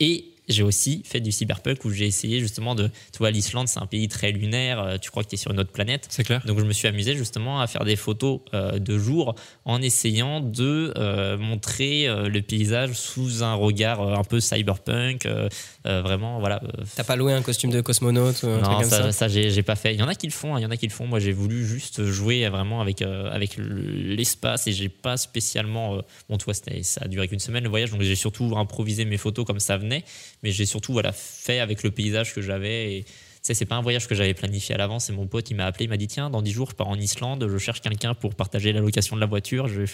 [0.00, 2.88] Et j'ai aussi fait du cyberpunk où j'ai essayé justement de.
[3.12, 4.80] Tu vois, l'Islande, c'est un pays très lunaire.
[4.80, 6.06] euh, Tu crois que tu es sur une autre planète.
[6.10, 6.42] C'est clair.
[6.46, 9.34] Donc je me suis amusé justement à faire des photos euh, de jour
[9.64, 15.26] en essayant de euh, montrer euh, le paysage sous un regard euh, un peu cyberpunk,
[15.26, 15.48] euh,
[15.86, 16.60] euh, vraiment voilà.
[16.64, 19.12] euh, T'as pas loué un costume de cosmonaute ou un truc non, comme ça, ça,
[19.12, 19.94] ça j'ai pas fait.
[19.94, 21.06] Il y en a qui le font, hein, il y en a qui le font.
[21.06, 25.96] Moi, j'ai voulu juste jouer vraiment avec euh, avec l'espace et j'ai pas spécialement.
[25.96, 28.54] euh, bon, tu vois, c'était- ça a duré qu'une semaine le voyage, donc j'ai surtout
[28.56, 30.04] improvisé mes photos comme ça venait,
[30.44, 32.92] mais j'ai surtout voilà fait avec le paysage que j'avais.
[32.92, 33.04] Et
[33.42, 35.06] c'est pas un voyage que j'avais planifié à l'avance.
[35.06, 36.96] C'est mon pote, m'a appelé, il m'a dit tiens, dans 10 jours, je pars en
[36.96, 39.66] Islande, je cherche quelqu'un pour partager la location de la voiture.
[39.66, 39.84] Je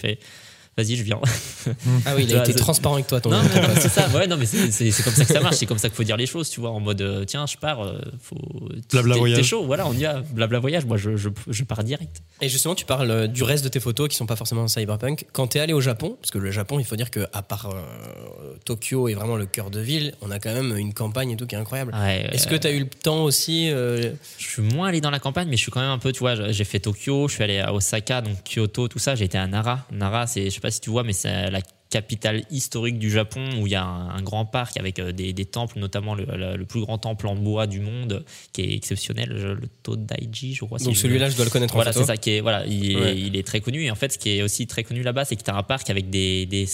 [0.76, 1.20] vas-y, je viens.
[2.06, 3.52] Ah oui, il a été transparent avec toi, ton Non, pote.
[3.80, 4.08] c'est ça.
[4.08, 5.56] Ouais, non, mais c'est- comme ça que ça marche.
[5.56, 6.70] C'est comme ça qu'il faut dire les choses, tu vois.
[6.70, 8.38] En mode, euh, tiens, je pars, euh, faut.
[8.90, 9.38] Blabla voyage.
[9.38, 10.20] T'es chaud, voilà, on y va.
[10.22, 10.86] Blabla voyage.
[10.86, 12.22] Moi, je, je, je pars direct.
[12.40, 15.26] Et justement, tu parles euh, du reste de tes photos qui sont pas forcément cyberpunk.
[15.32, 17.66] Quand t'es allé au Japon, parce que le Japon, il faut dire que à part
[17.70, 21.36] euh, Tokyo est vraiment le cœur de ville, on a quand même une campagne et
[21.36, 21.94] tout qui est incroyable.
[21.94, 25.10] Ouais, Est-ce euh, que t'as eu le temps aussi euh, Je suis moins allé dans
[25.10, 27.34] la campagne, mais je suis quand même un peu, tu vois, j'ai fait Tokyo, je
[27.34, 29.14] suis allé à Osaka, donc Kyoto, tout ça.
[29.14, 29.86] J'ai été à Nara.
[29.92, 33.66] Nara, c'est, sais pas si tu vois, mais c'est la capitale historique du Japon où
[33.66, 36.56] il y a un, un grand parc avec euh, des, des temples, notamment le, le-
[36.56, 40.78] le plus grand temple en bois du monde, qui est exceptionnel, le, Todaiji, je crois.
[40.78, 43.18] Donc celui-là, je dois le connaître Voilà, c'est ça qui est, voilà, il, est, Ouais.
[43.18, 43.82] il est très connu.
[43.84, 45.62] Et en fait, ce qui est aussi très connu là-bas, c'est que tu as un
[45.64, 46.66] parc avec des, des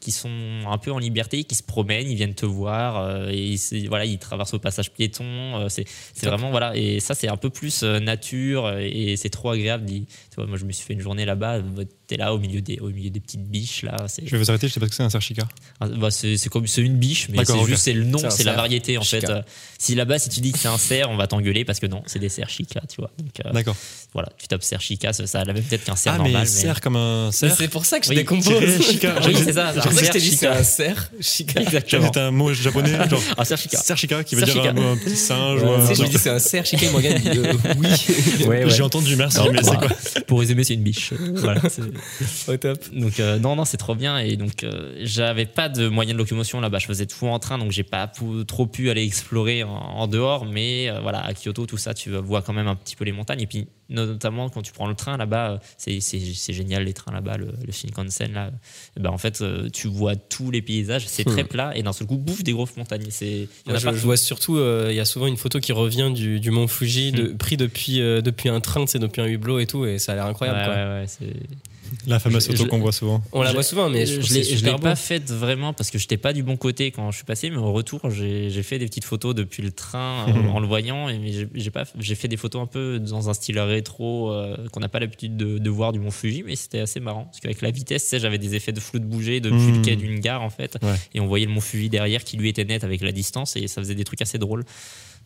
[0.00, 0.28] qui sont
[0.68, 4.04] un peu en liberté, qui se promènent, ils viennent te voir, euh, et ils, voilà,
[4.04, 5.24] ils traversent au passage piéton.
[5.24, 5.86] euh, c'est
[6.26, 9.86] vraiment, voilà, et ça, c'est un peu plus euh, nature, et c'est trop agréable.
[9.86, 10.04] Tu
[10.36, 11.60] vois, moi, je me suis fait une journée là-bas,
[12.06, 13.96] tu es là au milieu des, au milieu des petites biches, là.
[14.08, 15.42] c'est- Je vais vous arrêter, je sais pas ce que c'est un cerchica.
[15.80, 18.30] ah, bah, c'est c'est comme c'est une biche, mais c'est juste c'est le nom, C'est
[18.30, 18.56] c'est la cerf.
[18.56, 19.20] variété en Chica.
[19.26, 19.30] fait.
[19.32, 19.42] Euh,
[19.78, 22.02] Si là-bas, si tu dis que c'est un cerf, on va t'engueuler parce que non,
[22.06, 23.10] c'est des cerfs chica, tu vois.
[23.18, 23.76] Donc euh, D'accord.
[24.14, 26.42] voilà, tu tapes cerf chica, ça, ça a la même tête qu'un cerf Ah, normal.
[26.42, 27.54] mais cerf comme un cerf.
[27.58, 28.80] C'est pour ça que je Oui, décompose.
[28.82, 29.14] chica.
[29.26, 30.56] Oui, c'est ça, C'est un pour ça que je cerf t'ai dit c'est chica.
[30.58, 31.10] un cerf.
[31.20, 31.60] Chica.
[31.60, 32.10] Exactement.
[32.14, 33.78] C'est un mot japonais, genre Un cerf chica.
[33.78, 36.64] cerchica, qui veut dire un, petit singe je dis c'est un cerf.
[36.66, 38.70] Chica, et Morgan dit euh, oui.
[38.70, 41.12] J'ai entendu, merci, mais c'est bah, quoi Pour résumer, c'est une biche.
[41.12, 41.82] Euh, Voilà, c'est-
[42.48, 42.78] Au top.
[42.92, 44.18] donc euh, non, non, c'est trop bien.
[44.18, 46.78] Et donc euh, j'avais pas de moyen de locomotion là-bas.
[46.78, 48.10] Je faisais tout en train, donc j'ai pas
[48.46, 50.46] trop pu aller explorer en, en dehors.
[50.46, 53.12] Mais euh, voilà, à Kyoto, tout ça, tu vois quand même un petit peu les
[53.12, 53.40] montagnes.
[53.40, 56.92] Et puis notamment quand tu prends le train là-bas, euh, c'est c'est- c'est génial les
[56.92, 58.50] trains là-bas, le, le Shinkansen là.
[58.96, 61.06] Et ben en fait, euh, tu vois tous les paysages.
[61.06, 63.06] C'est très plat et d'un seul coup, bouffe des grosses montagnes.
[63.10, 65.26] C'est il y en Moi, a je, je vois surtout, euh, il y a souvent
[65.26, 68.86] une photo qui revient du, du mont Fuji, de, pris depuis, euh, depuis un train,
[68.86, 70.58] c'est depuis un hublot et tout, et ça a l'air incroyable.
[70.60, 70.74] Ouais, quoi.
[70.74, 73.22] ouais, ouais, c'est- La fameuse photo je- qu'on voit souvent.
[73.32, 76.32] On la voit souvent, mais je, je l'ai pas faite vraiment parce que j'étais pas
[76.32, 79.04] du bon côté quand je suis passé, mais au retour, j'ai j'ai fait des petites
[79.04, 80.48] photos depuis le train Mhm.
[80.50, 81.08] en le voyant.
[81.08, 84.30] Et mais j'ai- j'ai pas, j'ai fait des photos un peu dans un style rétro
[84.30, 87.24] euh, qu'on n'a pas l'habitude de, de voir du Mont Fuji, mais c'était assez marrant
[87.24, 89.76] parce qu'avec la vitesse, tu sais, j'avais des effets de flou de bouger depuis Mhm.
[89.76, 90.94] le quai d'une gare en fait, Ouais.
[91.14, 93.66] et on voyait le Mont Fuji derrière qui lui était net avec la distance et
[93.68, 94.64] ça faisait des trucs assez drôles.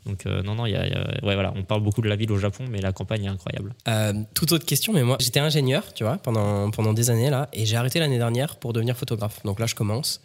[0.06, 2.08] Donc euh, non, non, il y a, y a- ouais, voilà, on parle beaucoup de
[2.08, 3.74] la ville au Japon, mais la campagne est incroyable.
[3.88, 7.48] Euh, toute autre question, mais moi j'étais ingénieur, tu vois, pendant, pendant des années là,
[7.52, 9.40] et j'ai arrêté l'année dernière pour devenir photographe.
[9.44, 10.20] Donc là, je commence.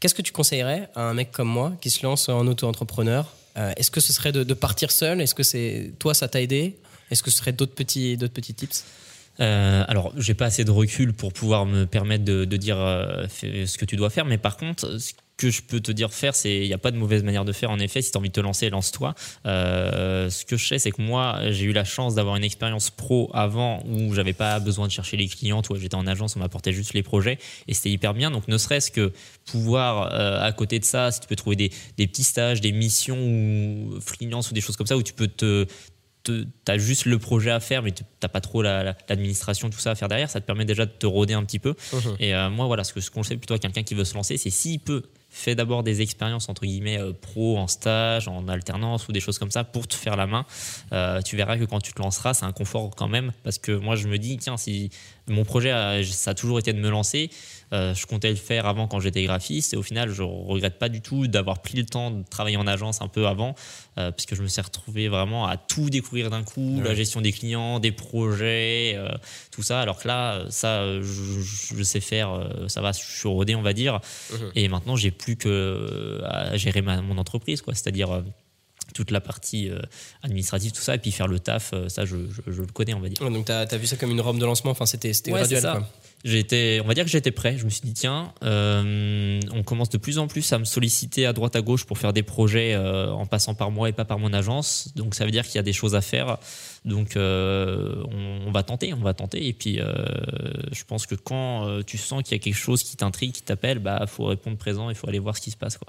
[0.00, 3.32] Qu'est-ce que tu conseillerais à un mec comme moi qui se lance en auto-entrepreneur?
[3.56, 5.20] Euh, Est-ce que ce serait de, de partir seul?
[5.22, 6.76] Est-ce que c'est toi, ça t'a aidé?
[7.10, 8.84] Est-ce que ce serait d'autres petits, d'autres petits tips?
[9.40, 13.78] Euh, alors, j'ai pas assez de recul pour pouvoir me permettre de, dire euh, ce
[13.78, 16.58] que tu dois faire, mais par contre, ce que je peux te dire faire, c'est
[16.58, 17.70] il n'y a pas de mauvaise manière de faire.
[17.70, 19.14] En effet, si tu as envie de te lancer, lance-toi.
[19.46, 22.90] Euh, ce que je sais, c'est que moi, j'ai eu la chance d'avoir une expérience
[22.90, 25.62] pro avant où j'avais pas besoin de chercher les clients.
[25.62, 28.30] Toi, j'étais en agence, on m'apportait juste les projets et c'était hyper bien.
[28.30, 29.12] Donc, ne serait-ce que
[29.46, 31.70] pouvoir, euh, à côté de ça, si tu peux trouver des
[32.06, 35.66] petits stages, des missions ou freelance ou des choses comme ça où tu peux te
[36.24, 39.70] tu as juste le projet à faire, mais tu n'as pas trop la- la- l'administration,
[39.70, 40.30] tout ça à faire derrière.
[40.30, 41.74] Ça te permet déjà de te rôder un petit peu.
[41.92, 42.16] Mhm.
[42.18, 44.36] Et euh, moi, voilà, ce que je conseille plutôt à quelqu'un qui veut se lancer,
[44.36, 49.08] c'est s'il peut, fait d'abord des expériences entre guillemets euh, pro, en stage, en alternance
[49.08, 50.46] ou des choses comme ça pour te faire la main.
[50.92, 53.32] Euh, tu verras que quand tu te lanceras, c'est un confort quand même.
[53.42, 54.90] Parce que moi, je me dis, tiens, si
[55.28, 57.30] mon projet, a- ça a toujours été de me lancer,
[57.72, 60.88] euh, je comptais le faire avant quand j'étais graphiste et au final, je regrette pas
[60.90, 63.54] du tout d'avoir pris le temps de travailler en agence un peu avant
[63.98, 67.20] euh, parce que je me suis retrouvé vraiment à tout découvrir d'un coup, la gestion
[67.22, 69.08] des clients, des projets, euh,
[69.50, 69.80] tout ça.
[69.80, 71.40] Alors que là, ça, je,
[71.76, 74.00] je sais faire, euh, ça va, je suis rodé, on va dire.
[74.32, 74.50] Mhm.
[74.56, 77.72] Et maintenant, j'ai plus que à gérer ma- mon entreprise, quoi.
[77.74, 78.22] C'est-à-dire
[78.94, 79.78] toute la partie euh,
[80.22, 82.94] administrative, tout ça, et puis faire le taf, euh, ça, je, je- je le connais,
[82.94, 83.20] on va dire.
[83.20, 84.70] Ouais, Donc, tu as, vu ça comme une rampe de lancement.
[84.70, 85.60] Enfin, c'était Ouais, graduel.
[85.60, 85.82] ça.
[86.24, 87.58] on va dire que j'étais prêt.
[87.58, 91.26] Je me suis dit tiens, euh, on commence de plus en plus à me solliciter
[91.26, 94.18] à droite à gauche pour faire des projets en passant par moi et pas par
[94.18, 94.90] mon agence.
[94.96, 96.38] Donc ça veut dire qu'il y a des choses à faire.
[96.86, 99.46] Donc on, on va tenter, on va tenter.
[99.48, 99.80] Et puis
[100.72, 103.78] je pense que quand tu sens qu'il y a quelque chose qui t'intrigue, qui t'appelle,
[103.80, 104.88] bah faut répondre présent.
[104.88, 105.88] Il faut aller voir ce qui se passe quoi.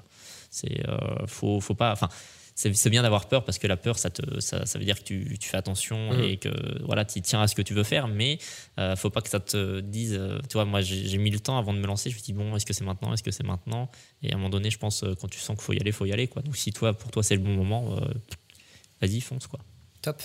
[0.50, 0.82] C'est
[1.26, 1.92] faut faut pas.
[1.92, 2.08] Enfin
[2.58, 5.04] c'est bien d'avoir peur parce que la peur, ça, te, ça, ça veut dire que
[5.04, 6.24] tu, tu fais attention Mhm.
[6.24, 6.48] et que
[6.84, 8.38] voilà, tu tiens à ce que tu veux faire, mais
[8.78, 10.14] euh, faut pas que ça te dise.
[10.18, 12.08] euh, tu vois, moi, j'ai mis le temps avant de me lancer.
[12.08, 13.12] Je me suis dit, bon, est-ce que c'est maintenant?
[13.12, 13.90] Est-ce que c'est maintenant?
[14.22, 15.92] Et à un moment donné, je pense, euh, quand tu sens qu'il faut y aller,
[15.92, 16.28] faut y aller.
[16.28, 16.40] Quoi.
[16.42, 18.06] Donc, si toi, pour toi, c'est le bon moment, euh,
[19.02, 19.46] vas-y, fonce.
[19.46, 19.60] Quoi.
[20.00, 20.22] Top.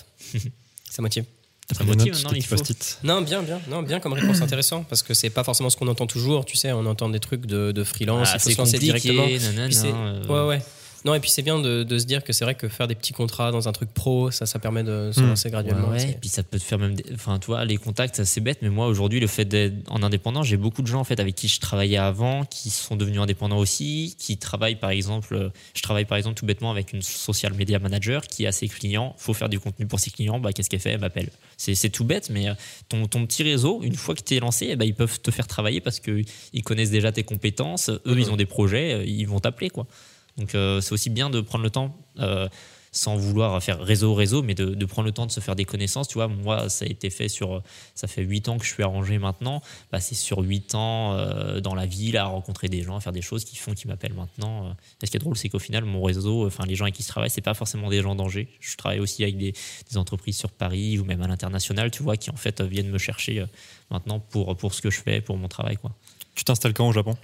[0.90, 1.24] Ça motive.
[1.70, 2.56] Ça motive, notes, non, il faut.
[3.04, 3.60] Non, bien, bien.
[3.68, 4.84] Non, bien comme réponse intéressant.
[4.84, 6.44] Parce que c'est pas forcément ce qu'on entend toujours.
[6.44, 8.28] Tu sais, on entend des trucs de, de freelance.
[8.30, 9.26] Ah, il faut c'est se lancer directement.
[9.26, 10.62] nanana, euh, Ouais, ouais.
[11.04, 12.94] Non, et puis c'est bien de, de se dire que c'est vrai que faire des
[12.94, 15.26] petits contrats dans un truc pro, ça, ça permet de se Hmm.
[15.28, 15.88] lancer graduellement.
[15.88, 16.94] Ouais, et puis ça peut te faire même.
[16.94, 20.02] des- Enfin, tu vois, les contacts, c'est bête, mais moi aujourd'hui, le fait d'être en
[20.04, 23.20] indépendant, j'ai beaucoup de gens en fait avec qui je travaillais avant, qui sont devenus
[23.20, 25.34] indépendants aussi, qui travaillent par exemple.
[25.34, 28.68] euh, Je travaille par exemple tout bêtement avec une social media manager qui a ses
[28.68, 29.14] clients.
[29.18, 30.38] Faut faire du contenu pour ses clients.
[30.38, 30.90] Bah, qu'est-ce qu'elle fait?
[30.90, 31.30] Elle m'appelle.
[31.56, 32.54] C'est c'est tout bête, mais euh,
[32.88, 35.30] ton, ton petit réseau, une fois que tu es lancé, eh ben, ils peuvent te
[35.32, 37.88] faire travailler parce qu'ils connaissent déjà tes compétences.
[37.90, 39.86] Eux, ils ont des projets, euh, ils vont t'appeler quoi.
[40.38, 42.48] Donc euh, c'est aussi bien de prendre le temps, euh,
[42.94, 46.08] sans vouloir faire réseau réseau, mais de, prendre le temps de se faire des connaissances.
[46.08, 47.62] Tu vois, moi ça a été fait sur,
[47.94, 49.62] ça fait 8 ans que je suis arrangé maintenant.
[49.90, 53.14] Bah, c'est sur 8 ans euh, dans la ville à rencontrer des gens, à faire
[53.14, 54.66] des choses qui font qu'ils m'appellent maintenant.
[54.66, 54.72] Euh,
[55.02, 57.08] ce qui est drôle, c'est qu'au final mon réseau, enfin les gens avec qui je
[57.08, 58.48] travaille, c'est pas forcément des gens d'Angers.
[58.60, 59.54] Je travaille aussi avec des,
[59.96, 63.40] entreprises sur Paris ou même à l'international, tu vois, qui en fait viennent me chercher
[63.40, 63.46] euh,
[63.90, 65.78] maintenant pour pour ce que je fais, pour mon travail.
[66.34, 67.16] Tu t'installes quand au Japon?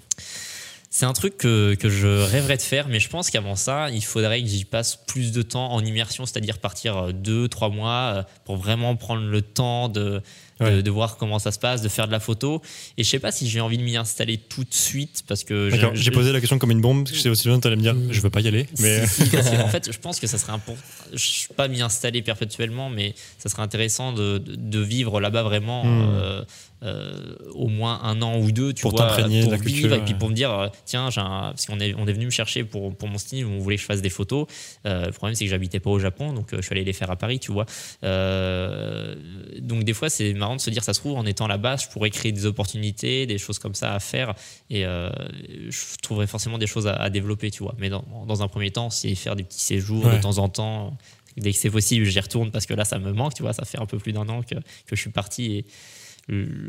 [0.90, 4.02] C'est un truc que, que je rêverais de faire, mais je pense qu'avant ça, il
[4.02, 7.90] faudrait que j'y passe plus de temps en immersion, c'est-à-dire partir euh, deux, trois mois
[8.16, 10.22] euh, pour vraiment prendre le temps de, de,
[10.60, 10.82] Ouais.
[10.82, 12.60] de voir comment ça se passe, de faire de la photo.
[12.96, 15.70] Et je sais pas si j'ai envie de m'y installer tout de suite parce que
[15.70, 17.62] D'accord, j'ai- posé la question comme une bombe, parce que je sais aussi bien que
[17.62, 19.92] t'allais me dire, je veux pas y aller, mais si, si, parce que, en fait,
[19.92, 20.80] je pense que ça serait important.
[21.12, 25.84] Je pas m'y installer perpétuellement, mais ça serait intéressant de, de- de vivre là-bas vraiment
[25.84, 26.08] Hmm.
[26.14, 26.44] euh,
[26.82, 30.12] euh, au moins un an ou deux, tu Pour vois, pour vivre culture, et puis
[30.12, 30.18] ouais.
[30.18, 32.62] pour me dire, euh, tiens, j'ai un- parce qu'on est, on est venu me chercher
[32.64, 34.46] pour, pour mon style, on voulait que je fasse des photos.
[34.86, 37.10] Euh, le problème, c'est que j'habitais pas au Japon, donc je suis allé les faire
[37.10, 37.66] à Paris, tu vois.
[38.04, 39.14] Euh,
[39.60, 41.88] donc des fois, c'est marrant de se dire, ça se trouve, en étant là-bas, je
[41.88, 44.34] pourrais créer des opportunités, des choses comme ça à faire,
[44.70, 47.74] et je trouverais forcément des choses à, à développer, tu vois.
[47.78, 50.16] Mais dans, dans un premier temps, c'est faire des petits séjours Ouais.
[50.16, 50.96] de temps en temps.
[51.36, 53.52] Dès que c'est possible, j'y retourne parce que là, ça me manque, tu vois.
[53.52, 55.64] Ça fait un peu plus d'un an que, que je suis parti et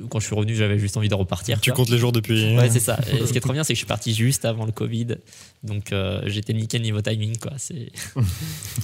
[0.09, 1.59] quand je suis revenu, j'avais juste envie de repartir.
[1.59, 2.57] tu comptes les jours depuis.
[2.57, 2.97] Ouais, c'est ça.
[3.11, 5.17] Et ce qui est trop bien, c'est que je suis parti juste avant le Covid.
[5.61, 7.51] Donc, euh, j'étais nickel niveau timing, quoi.
[7.57, 7.91] C'est.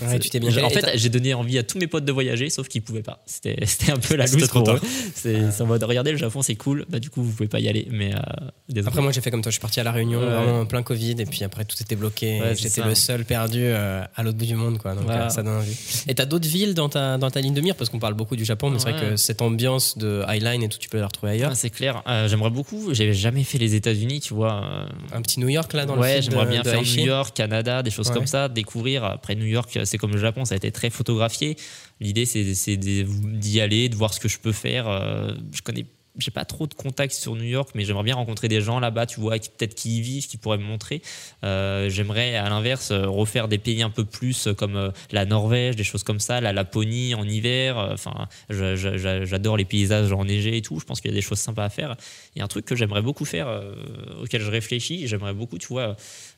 [0.05, 2.49] Ouais, tu t'es bien En fait, j'ai donné envie à tous mes potes de voyager,
[2.49, 3.23] sauf qu'ils pouvaient pas.
[3.25, 4.81] C'était c'était un peu la loose trop pour eux.
[5.13, 6.85] C'est c'est en mode, regardez, le Japon, c'est cool.
[6.89, 7.87] Bah, du coup, vous pouvez pas y aller.
[7.91, 8.81] Mais euh.
[8.85, 9.51] Après, moi, j'ai fait comme toi.
[9.51, 10.25] Je suis parti à La Réunion, Ouais.
[10.25, 12.41] vraiment en plein Covid, et puis après, tout était bloqué.
[12.41, 14.95] Ouais, J'étais le seul perdu euh, à l'autre bout du monde, quoi.
[14.95, 15.75] Donc, euh, ça donne envie.
[16.07, 17.75] Et t'as d'autres villes dans ta, dans ta ligne de mire?
[17.75, 19.09] Parce qu'on parle beaucoup du Japon, mais c'est vrai Ouais.
[19.11, 21.51] que cette ambiance de Highline et tout, tu peux la retrouver ailleurs.
[21.53, 22.01] Ah, c'est clair.
[22.07, 22.93] Euh, j'aimerais beaucoup.
[22.93, 24.61] J'avais jamais fait les États-Unis, tu vois.
[24.63, 24.85] euh,
[25.17, 26.81] Un petit New York, là, dans ouais, le film j'aimerais bien faire.
[26.81, 28.13] New York, Canada, des choses Ouais.
[28.15, 29.03] comme ça, découvrir.
[29.03, 31.57] Après New York, c'est comme le Japon, ça a été très photographié.
[31.99, 34.87] L'idée, c'est d'y aller, de voir ce que je peux faire.
[34.87, 35.85] Euh, Je connais,
[36.17, 39.05] j'ai pas trop de contacts sur New York, mais j'aimerais bien rencontrer des gens là-bas,
[39.05, 41.01] tu vois, peut-être qui y vivent, qui pourraient me montrer.
[41.43, 45.25] Euh, j'aimerais, à l'inverse, euh, refaire des pays un peu plus euh, comme euh, la
[45.25, 47.77] Norvège, des choses comme ça, la Laponie en hiver.
[47.77, 50.79] Euh, Enfin, j'adore les paysages enneigés et tout.
[50.79, 51.95] Je pense qu'il y a des choses sympas à faire.
[52.35, 53.75] Il y a un truc que j'aimerais beaucoup faire, euh,
[54.23, 55.07] auquel je réfléchis.
[55.07, 55.95] J'aimerais beaucoup, tu vois,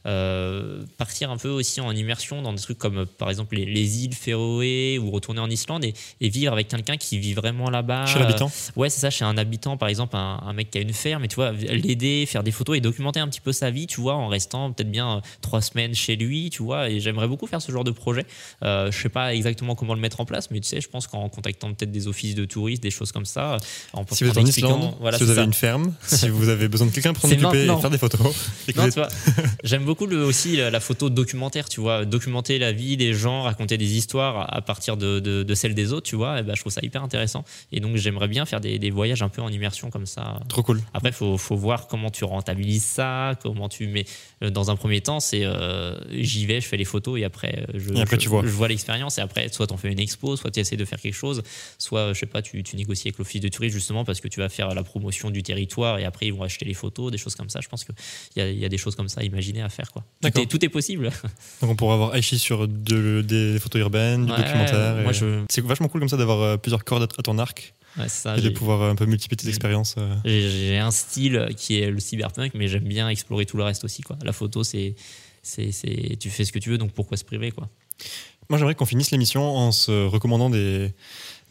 [0.07, 3.65] euh, partir un peu aussi en immersion dans des trucs comme, euh, par exemple, les,
[3.65, 7.69] les îles Féroé ou retourner en Islande et, et vivre avec quelqu'un qui vit vraiment
[7.69, 8.05] là-bas.
[8.05, 10.81] Chez l'habitant Ouais, c'est ça, chez un habitant par exemple un, un mec qui a
[10.81, 13.69] une ferme, et tu vois, l'aider, faire des photos et documenter un petit peu sa
[13.71, 16.89] vie, tu vois, en restant peut-être bien euh, trois semaines chez lui, tu vois.
[16.89, 18.25] Et j'aimerais beaucoup faire ce genre de projet.
[18.63, 21.07] Euh, je sais pas exactement comment le mettre en place, mais tu sais, je pense
[21.07, 23.57] qu'en contactant peut-être des offices de touristes, des choses comme ça,
[23.93, 25.45] en, Si vous êtes en expliquant- Islande, voilà, si vous avez ça.
[25.45, 27.97] une ferme, si vous avez besoin de quelqu'un pour s'en C'est occuper et faire des
[27.97, 28.19] photos,
[28.67, 29.07] et Non, tu vois,
[29.63, 33.77] j'aime beaucoup le, aussi la, photo documentaire, tu vois, documenter la vie des gens, raconter
[33.77, 36.61] des histoires à partir de, de, de celles des autres, tu vois, et ben, je
[36.61, 37.43] trouve ça hyper intéressant.
[37.71, 40.39] Et donc j'aimerais bien faire des, des voyages un peu en immersion comme ça.
[40.49, 40.81] trop cool.
[40.93, 44.05] Après, faut, faut voir comment tu rentabilises ça, comment tu mets.
[44.43, 47.65] euh, Dans un premier temps, c'est euh, j'y vais, je fais les photos et après,
[47.73, 48.41] euh, je, Et après, je- tu vois.
[48.43, 49.17] je vois l'expérience.
[49.17, 51.41] Et après, soit tu en fais une expo, soit tu essaies de faire quelque chose,
[51.77, 54.39] soit, je sais pas, tu, tu négocies avec l'office de tourisme justement parce que tu
[54.39, 57.35] vas faire la promotion du territoire et après, ils vont acheter les photos, des choses
[57.35, 57.59] comme ça.
[57.61, 57.93] Je pense qu'il
[58.35, 59.76] y a, y a des choses comme ça imaginer à faire.
[59.91, 60.03] Quoi.
[60.21, 61.09] Tout, est, tout est possible.
[61.61, 65.13] Donc on pourra avoir Aichi sur de- des photos urbaines, du Ouais, documentaire.
[65.13, 67.73] je- C'est vachement cool comme ça d'avoir euh, plusieurs cordes à ton arc
[68.07, 69.95] ça, et de pouvoir euh, un peu multiplier tes expériences.
[69.97, 70.15] euh.
[70.25, 74.01] J'ai un style qui est le cyberpunk, mais j'aime bien explorer tout le reste aussi.
[74.03, 74.17] Quoi.
[74.23, 74.95] La photo, c'est.
[75.41, 77.69] c'est- c'est- Tu fais ce que tu veux, donc pourquoi se priver quoi?
[78.49, 80.93] Moi, j'aimerais qu'on finisse l'émission en se recommandant des,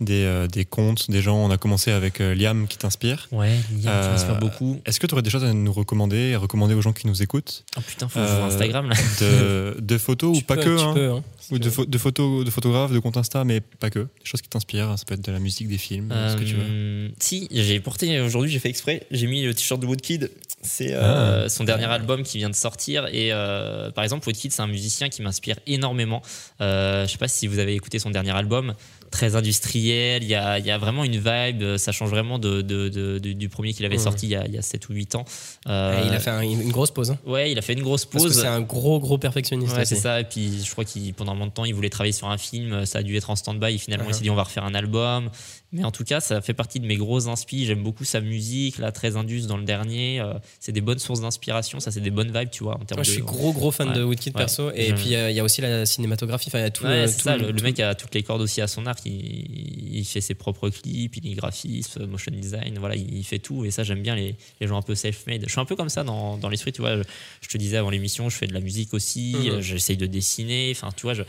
[0.01, 1.37] des, euh, des comptes, des gens.
[1.37, 3.29] On a commencé avec euh, Liam qui t'inspire.
[3.33, 3.51] Ouais,
[3.83, 4.81] Liam, Euh, tu m'inspires beaucoup.
[4.85, 7.23] Est-ce que tu aurais des choses à nous recommander, à recommander aux gens qui nous
[7.23, 8.97] écoutent Oh putain, faut euh, vois Instagram là.
[9.21, 10.93] de, de photos ou pas que tu hein.
[10.95, 11.25] peux, hein.
[11.53, 14.01] Ou de, pho- de photos, de photographes, de comptes Insta, mais pas que.
[14.01, 14.99] Des choses qui t'inspirent.
[14.99, 16.63] Ça peut être de la musique, des films, ce que tu veux.
[16.69, 20.31] Euh, Si, j'ai porté aujourd'hui, j'ai fait exprès, j'ai mis le t-shirt de Woodkid.
[20.63, 21.49] C'est euh, Ah.
[21.49, 23.07] son dernier album qui vient de sortir.
[23.13, 26.21] Et euh, par exemple, Woodkid, c'est un musicien qui m'inspire énormément.
[26.61, 28.75] Euh, je sais pas si vous avez écouté son dernier album,
[29.11, 30.23] très industriel.
[30.23, 31.77] Il y a, il y a vraiment une vibe.
[31.77, 34.47] Ça change vraiment de, de- de- de- du premier qu'il avait sorti il y, a,
[34.47, 35.25] il y a 7 ou 8 ans.
[35.69, 37.11] Euh, il a fait un- une grosse pause.
[37.11, 37.19] hein.
[37.27, 38.41] Ouais, il a fait une grosse Parce que pause.
[38.41, 39.77] c'est un gros, gros perfectionniste.
[39.77, 40.21] Ouais, c'est ça.
[40.21, 42.39] Et puis, je crois qu'il, pendant un moment de temps, il voulait travailler sur un
[42.39, 42.85] film.
[42.87, 43.75] Ça a dû être en stand-by.
[43.75, 44.15] Et finalement, il Uh-huh.
[44.17, 45.31] s'est dit, on va refaire un album.
[45.77, 47.67] Mais en tout cas, ça fait partie de mes gros inspi.
[47.67, 50.21] J'aime beaucoup sa musique, là, très indus dans le dernier.
[50.21, 51.81] Euh, c'est des bonnes sources d'inspiration.
[51.81, 53.15] Ça, c'est des bonnes vibes, tu vois, en termes Moi, je de.
[53.17, 54.03] suis gros, gros fan de.
[54.03, 54.41] Woodkid Ouais.
[54.41, 54.71] perso.
[54.75, 56.49] Et puis, euh, il y a aussi la cinématographie.
[56.49, 56.85] Enfin, il y a tout.
[56.85, 57.37] Ouais, euh, tout ça.
[57.37, 59.01] Le, mec a toutes les cordes aussi à son arc.
[59.05, 62.79] Il, il fait ses propres clips, il est graphiste, motion design.
[62.79, 63.65] Voilà, il fait tout.
[63.65, 65.43] Et ça, j'aime bien les, les gens un peu self-made.
[65.47, 66.73] Je suis un peu comme ça dans, dans l'esprit.
[66.73, 67.03] Tu vois, je,
[67.43, 69.35] je te disais avant l'émission, je fais de la musique aussi.
[69.51, 70.73] Euh, J'essaye de dessiner.
[70.75, 71.23] Enfin, tu vois, je-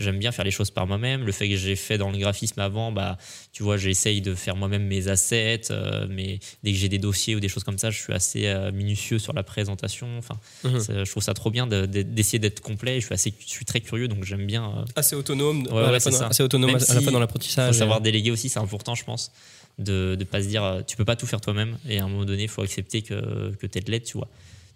[0.00, 1.24] J'aime bien faire les choses par moi-même.
[1.26, 3.18] Le fait que j'ai fait dans le graphisme avant, bah,
[3.52, 5.60] tu vois, j'essaye de faire moi-même mes assets.
[5.70, 8.46] euh, mais dès que j'ai des dossiers ou des choses comme ça, je suis assez
[8.46, 10.08] euh, minutieux sur la présentation.
[10.18, 11.04] Enfin, Mhm.
[11.04, 12.98] je trouve ça trop bien de- de- d'essayer d'être complet.
[13.00, 14.64] Je suis assez, je suis très curieux, donc j'aime bien.
[14.78, 15.66] euh, Assez autonome.
[15.70, 16.28] Ouais, ouais, c'est ça.
[16.28, 17.72] Assez autonome Même à la si fois dans Il l'apprentissage.
[17.72, 19.30] faut savoir déléguer aussi, c'est important, je pense,
[19.78, 22.08] de ne pas se dire euh, tu peux pas tout faire toi-même et à un
[22.08, 24.28] moment donné, il faut accepter que, que tu es de l'aide, tu vois.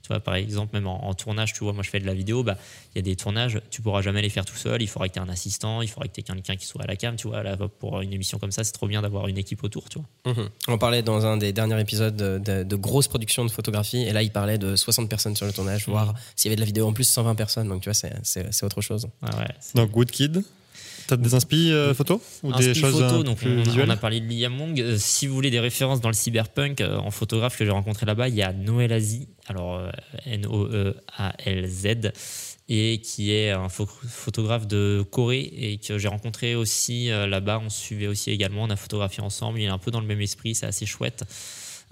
[0.04, 2.12] Tu vois, par exemple, même en, en tournage, tu vois, moi je fais de la
[2.12, 2.58] vidéo, bah,
[2.94, 5.14] il y a des tournages, tu pourras jamais les faire tout seul, il faudra que
[5.14, 7.16] tu aies un assistant, il faudra que tu aies quelqu'un qui soit à la cam,
[7.16, 7.42] tu vois.
[7.42, 10.32] Là, pour une émission comme ça, c'est trop bien d'avoir une équipe autour, tu vois.
[10.34, 10.50] Mhm.
[10.68, 14.12] On parlait dans un des derniers épisodes de, de- de grosses productions de photographie, et
[14.12, 16.14] là il parlait de 60 personnes sur le tournage, voire Mhm.
[16.36, 18.82] s'il y avait de la vidéo en plus 120 personnes, donc tu vois, c'est- autre
[18.82, 19.08] chose.
[19.22, 19.30] Ouais,
[19.74, 20.42] Donc Woodkid,
[21.06, 23.92] t'as des inspi euh, photos ou des choses photo, donc plus on, a- visuelles on
[23.92, 24.80] a parlé de Liam Wong.
[24.80, 28.06] Euh, si vous voulez des références dans le cyberpunk, euh, en photographe que j'ai rencontré
[28.06, 29.80] là-bas, il y a Noël Azi, alors
[30.26, 32.12] N-O-E-A-L-Z,
[32.68, 37.60] et qui est un pho- photographe de Corée et que j'ai rencontré aussi là-bas.
[37.64, 39.60] On suivait aussi également, on a photographié ensemble.
[39.60, 41.24] Il est un peu dans le même esprit, c'est assez chouette.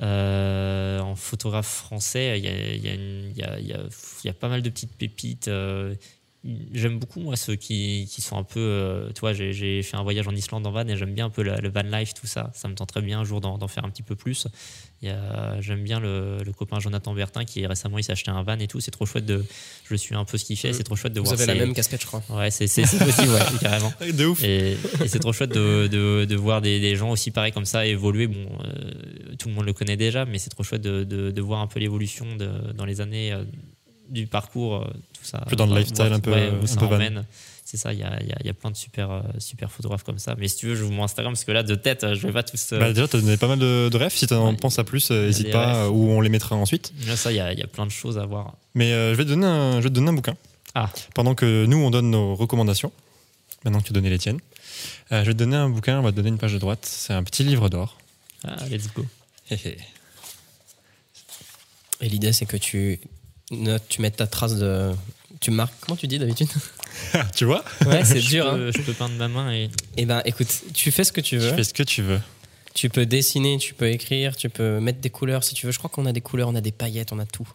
[0.00, 5.48] Euh, en photographe français, il y a, y y y pas mal de petites pépites.
[5.48, 5.94] euh,
[6.72, 8.59] J'aime beaucoup, moi, ceux qui, qui sont un peu.
[8.59, 11.30] euh, tu vois, j'ai- fait un voyage en Islande en van et j'aime bien un
[11.30, 12.51] peu la- le van life, tout ça.
[12.53, 14.49] Ça me tenterait bien un jour d'en faire un petit peu plus.
[15.07, 18.59] A- J'aime bien le, le copain Jonathan Bertin qui récemment il s'est acheté un van
[18.59, 18.80] et tout.
[18.80, 19.45] C'est trop chouette de.
[19.88, 20.72] Je suis un peu ce qu'il fait.
[20.72, 21.40] C'est trop chouette de Vous voir.
[21.40, 22.22] avez la même casquette, je crois.
[22.30, 23.93] Ouais, c'est possible, ouais, carrément.
[24.12, 24.43] De ouf.
[24.43, 24.72] Et,
[25.03, 27.86] et c'est trop chouette de, de, de voir des, des gens aussi pareils comme ça
[27.86, 28.26] évoluer.
[28.26, 31.40] Bon, euh, tout le monde le connaît déjà, mais c'est trop chouette de, de, de
[31.40, 32.26] voir un peu l'évolution
[32.76, 33.45] dans les années euh,
[34.11, 34.84] du parcours, euh,
[35.14, 35.38] tout ça.
[35.48, 37.24] Peu dans le lifestyle, voir- un peu- ouais, un ça peu emmène.
[37.64, 39.22] C'est ça, il y a, il y a- il y a plein de super, euh,
[39.38, 40.34] super photographes comme ça.
[40.36, 42.26] Mais si tu veux, je vous mon Instagram parce que là, de tête, euh, je
[42.26, 42.72] vais pas tous.
[42.72, 44.12] euh, Bah, déjà, t'as donné pas mal de, de rêves.
[44.14, 46.92] Si t'en Ouais, penses à plus, n'hésite pas, ou on les mettra ensuite.
[47.07, 48.55] là, ça, il y a, il y a plein de choses à voir.
[48.74, 50.34] Mais euh, je, vais te donner un, je vais te donner un bouquin.
[50.74, 50.90] Ah.
[51.14, 52.92] Pendant que nous, on donne nos recommandations,
[53.64, 54.40] maintenant que tu as donné les tiennes,
[55.12, 56.84] euh, je vais te donner un bouquin, on va te donner une page de droite.
[56.84, 57.96] C'est un petit livre d'or.
[58.44, 59.07] Ah, let's go.
[62.00, 63.00] Et l'idée, c'est que tu
[63.88, 64.92] tu mettes ta trace de.
[65.40, 65.74] Tu marques.
[65.80, 66.48] Comment tu dis d'habitude
[67.34, 68.50] tu vois Ouais, c'est dur.
[68.50, 68.70] peux- Hein.
[68.74, 69.70] Je peux peindre ma main et.
[69.96, 71.53] Eh ben, écoute, tu fais ce que tu Tu veux.
[71.55, 72.20] fais ce que tu veux.
[72.74, 75.72] Tu peux dessiner, tu peux écrire, tu peux mettre des couleurs si tu veux.
[75.72, 77.46] Je crois qu'on a des couleurs, on a des paillettes, on a tout.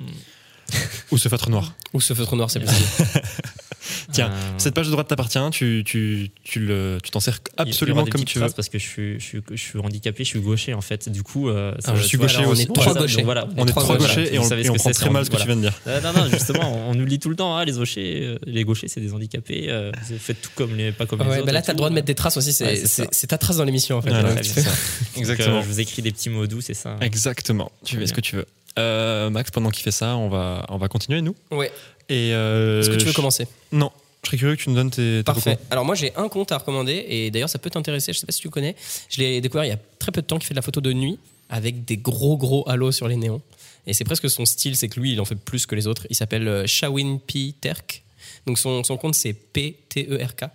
[1.12, 1.74] Ou ce feutre noir.
[1.94, 2.86] Ou ce feutre noir, c'est possible.
[4.12, 8.06] Tiens, Euh, Cette page de droite t'appartient, tu, tu, tu, le, tu t'en sers absolument
[8.06, 8.50] comme tu veux.
[8.50, 11.10] parce que je suis, je, suis, je suis handicapé, je suis gaucher en fait.
[11.10, 12.62] Du coup, euh, ça- Alors, je tu suis vois, gaucher là, on aussi.
[12.64, 13.24] est Trois gauchers.
[13.24, 15.30] voilà, On est trois gauchers, et Vous on, savez et on prend très mal ce
[15.30, 15.54] que tu voilà.
[15.56, 15.80] viens de dire.
[15.88, 18.64] Euh, non, non, justement, on, on oublie tout le temps, hein, les gauchers, euh, les
[18.64, 19.68] gauchers, c'est des handicapés.
[19.70, 21.46] euh, vous faites tout comme les, pas comme les Ouais, autres.
[21.46, 22.54] bah là, t'as le droit de mettre des traces aussi.
[22.54, 23.10] C'est Ouais, c'est c'est- ça.
[23.12, 24.10] c'est ta trace dans l'émission, en fait.
[24.12, 25.62] Tu Exactement.
[25.62, 26.92] je vous écris des petits mots doux, c'est ça.
[26.92, 26.98] hein.
[27.02, 27.72] Exactement.
[27.86, 28.46] Tu fais ce que tu veux.
[28.80, 31.36] Euh, Max, pendant qu'il fait ça, on va, on va continuer, nous?
[31.52, 31.72] Ouais.
[32.10, 33.92] Et euh, Est-ce que tu veux je- commencer Non.
[34.24, 35.58] Je serais curieux que tu nous donnes tes, tes Parfait.
[35.70, 38.34] Alors moi j'ai un compte à recommander et d'ailleurs ça peut t'intéresser, je sais pas
[38.34, 38.76] si tu connais.
[39.10, 40.82] Je l'ai découvert il y a très peu de temps qui fait de la photo
[40.82, 41.18] de nuit
[41.50, 43.42] avec des gros gros halos sur les néons.
[43.86, 46.08] Et c'est presque son style, c'est que lui il en fait plus que les autres.
[46.10, 47.54] Il s'appelle euh, Shawin P.
[47.62, 48.04] Terk.
[48.46, 50.46] Donc son, son compte c'est P-T-E-R-K.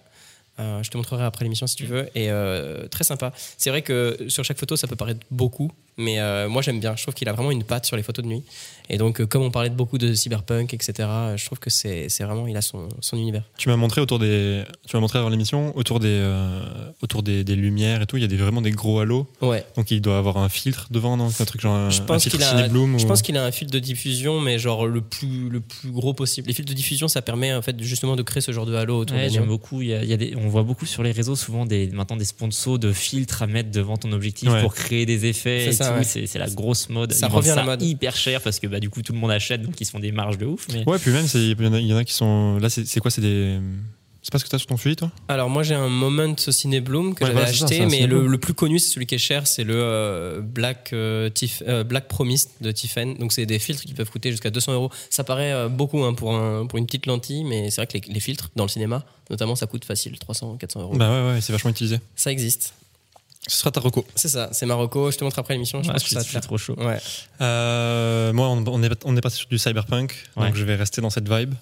[0.61, 2.11] Euh, je te montrerai après l'émission si tu veux.
[2.15, 3.33] Et euh, très sympa.
[3.57, 6.95] C'est vrai que sur chaque photo ça peut paraître beaucoup, mais euh, moi j'aime bien.
[6.95, 8.43] Je trouve qu'il a vraiment une patte sur les photos de nuit.
[8.93, 12.09] Et donc euh, comme on parlait de beaucoup de cyberpunk, etc., je trouve que c'est
[12.09, 13.43] c'est vraiment, il a son, son univers.
[13.59, 16.61] Tu m'as montré autour des, tu m'as montré avant l'émission autour des, euh,
[17.03, 18.17] autour des, des lumières et tout.
[18.19, 19.27] Il y a des, vraiment des gros halos.
[19.41, 19.65] Ouais.
[19.77, 21.31] Donc il doit avoir un filtre devant, non?
[21.41, 23.45] Un truc genre un, Je un pense filtre qu'il a, je ou- pense qu'il a
[23.45, 26.49] un fil de diffusion, mais genre le plus, le plus gros possible.
[26.49, 28.99] Les fils de diffusion, ça permet en fait justement de créer ce genre de halo
[28.99, 29.81] autour Ouais, j'aime beaucoup.
[29.83, 31.89] Il y a, il y a des, on voit beaucoup sur les réseaux souvent des,
[31.89, 34.61] maintenant des sponsors de filtres à mettre devant ton objectif Ouais.
[34.61, 35.71] pour créer des effets.
[35.73, 35.85] C'est
[36.35, 36.39] ouais.
[36.39, 37.13] La grosse mode.
[37.13, 37.81] Ça Ils revient à la mode.
[37.83, 39.99] hyper cher parce que bah, du coup tout le monde achète donc ils se font
[40.01, 40.67] des marges de ouf.
[40.73, 42.59] Mais Ouais, puis même, il y, en a- il y en a qui sont.
[42.59, 43.59] Là, c'est quoi C'est des.
[44.25, 45.11] C'est pas ce que t'as sur ton fusil, toi?
[45.27, 48.29] Alors moi j'ai un Moment Cinebloom que Ouais, j'avais voilà, c'est ça, acheté, mais le,
[48.29, 51.83] le plus connu, c'est celui qui est cher, c'est le euh, Black, euh, Tif- euh,
[51.83, 53.15] Black Promise de Tiffen.
[53.19, 54.91] Donc c'est des filtres qui peuvent coûter jusqu'à 200 euros.
[55.11, 57.95] Ça paraît euh, beaucoup hein, pour, un, pour une petite lentille, mais c'est vrai que
[58.07, 60.95] les, les filtres dans le cinéma, notamment, ça coûte facile 300, 400 euros.
[60.97, 61.99] Bah ouais, ouais, c'est vachement utilisé.
[62.15, 62.75] Ça existe.
[63.49, 64.07] Ce sera ta reco.
[64.15, 65.11] C'est ça, c'est Marocco.
[65.11, 65.83] Je te montre après l'émission.
[65.83, 66.77] Je pense je que ça je suis trop chaud.
[66.79, 66.99] Ouais.
[67.41, 70.47] Euh, moi, on, on est, on est passé sur du cyberpunk, Ouais.
[70.47, 71.55] donc je vais rester dans cette vibe.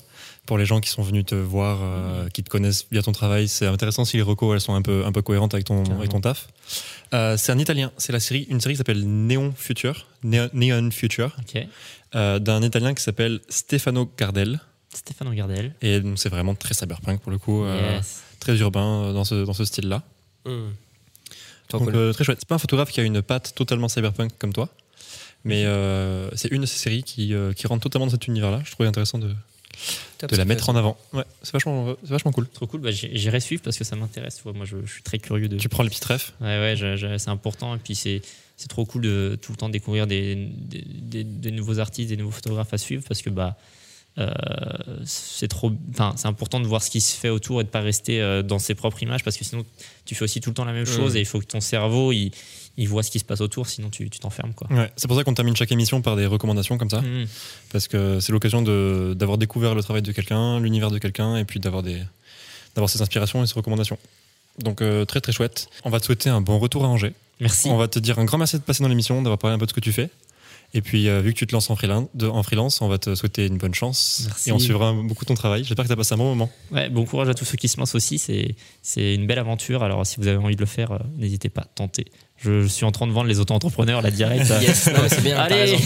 [0.47, 3.47] Pour les gens qui sont venus te voir, euh, qui te connaissent via ton travail,
[3.47, 6.11] c'est intéressant si les recos elles sont un peu, un peu cohérentes avec ton, avec
[6.11, 6.49] ton taf.
[7.15, 10.91] Euh, c'est un italien, c'est la série, une série qui s'appelle Neon Future, Neon, Neon
[10.91, 11.37] Future,
[12.15, 14.61] euh, d'un italien qui s'appelle Stefano Gardel.
[14.93, 15.73] Stéphane Gardel.
[15.83, 18.23] Et donc c'est vraiment très cyberpunk pour le coup, euh, Yes.
[18.41, 20.03] très urbain dans ce, dans ce style-là.
[20.47, 20.71] Hmm.
[21.71, 21.97] Trop Donc cool.
[21.97, 22.39] euh, très chouette.
[22.41, 24.69] C'est pas un photographe qui a une patte totalement cyberpunk comme toi,
[25.45, 28.61] mais euh, c'est une de ces séries qui, euh, qui rentre totalement dans cet univers-là.
[28.65, 29.33] Je trouvais intéressant de,
[30.19, 30.99] Top, de la mettre en avant.
[31.15, 32.47] Ouais, c'est vachement, c'est vachement cool.
[32.49, 32.81] Trop cool.
[32.81, 34.37] Bah, j'irai suivre parce que ça m'intéresse.
[34.37, 34.53] tu vois.
[34.53, 35.57] Moi, je, je suis très curieux de.
[35.57, 36.35] Tu prends les petits refs.
[36.41, 37.75] Ouais, ouais, c'est important.
[37.75, 38.21] Et puis, c'est,
[38.59, 42.17] c'est trop cool de tout le temps découvrir des, des, des- des nouveaux artistes, des
[42.19, 43.57] nouveaux photographes à suivre parce que bah,
[45.05, 47.81] c'est, trop, enfin, c'est important de voir ce qui se fait autour et de pas
[47.81, 49.65] rester euh, dans ses propres images parce que sinon,
[50.05, 52.13] tu fais aussi tout le temps la même chose et il faut que ton cerveau
[52.13, 52.33] il,
[52.77, 54.53] il voit ce qui se passe autour, sinon tu, t'enfermes.
[54.55, 54.67] Quoi.
[54.71, 57.27] Ouais, c'est pour ça qu'on termine chaque émission par des recommandations comme ça, Mm.
[57.73, 61.45] parce que c'est l'occasion de, d'avoir découvert le travail de quelqu'un, l'univers de quelqu'un, et
[61.45, 61.99] puis d'avoir, des,
[62.75, 63.99] d'avoir ses inspirations et ses recommandations.
[64.59, 65.69] Donc euh, très très chouette.
[65.85, 67.15] On va te souhaiter un bon retour à Angers.
[67.41, 67.69] Merci.
[67.69, 69.65] On va te dire un grand merci de passer dans l'émission, d'avoir parlé un peu
[69.65, 70.11] de ce que tu fais.
[70.73, 72.99] Et puis, euh, vu que tu te lances en freelance, de- en freelance, on va
[72.99, 74.23] te souhaiter une bonne chance.
[74.27, 74.51] Merci.
[74.51, 75.65] Et on suivra beaucoup ton travail.
[75.65, 76.51] J'espère que tu as passé un bon moment.
[76.71, 78.19] Ouais, bon courage à tous ceux qui se lancent aussi.
[78.19, 79.83] C'est, c'est une belle aventure.
[79.83, 82.05] Alors, si vous avez envie de le faire, euh, n'hésitez pas, tentez.
[82.43, 84.51] Je, suis en train de vendre les auto-entrepreneurs là direct.
[84.61, 85.37] Yes, c'est bien.
[85.39, 85.77] Allez,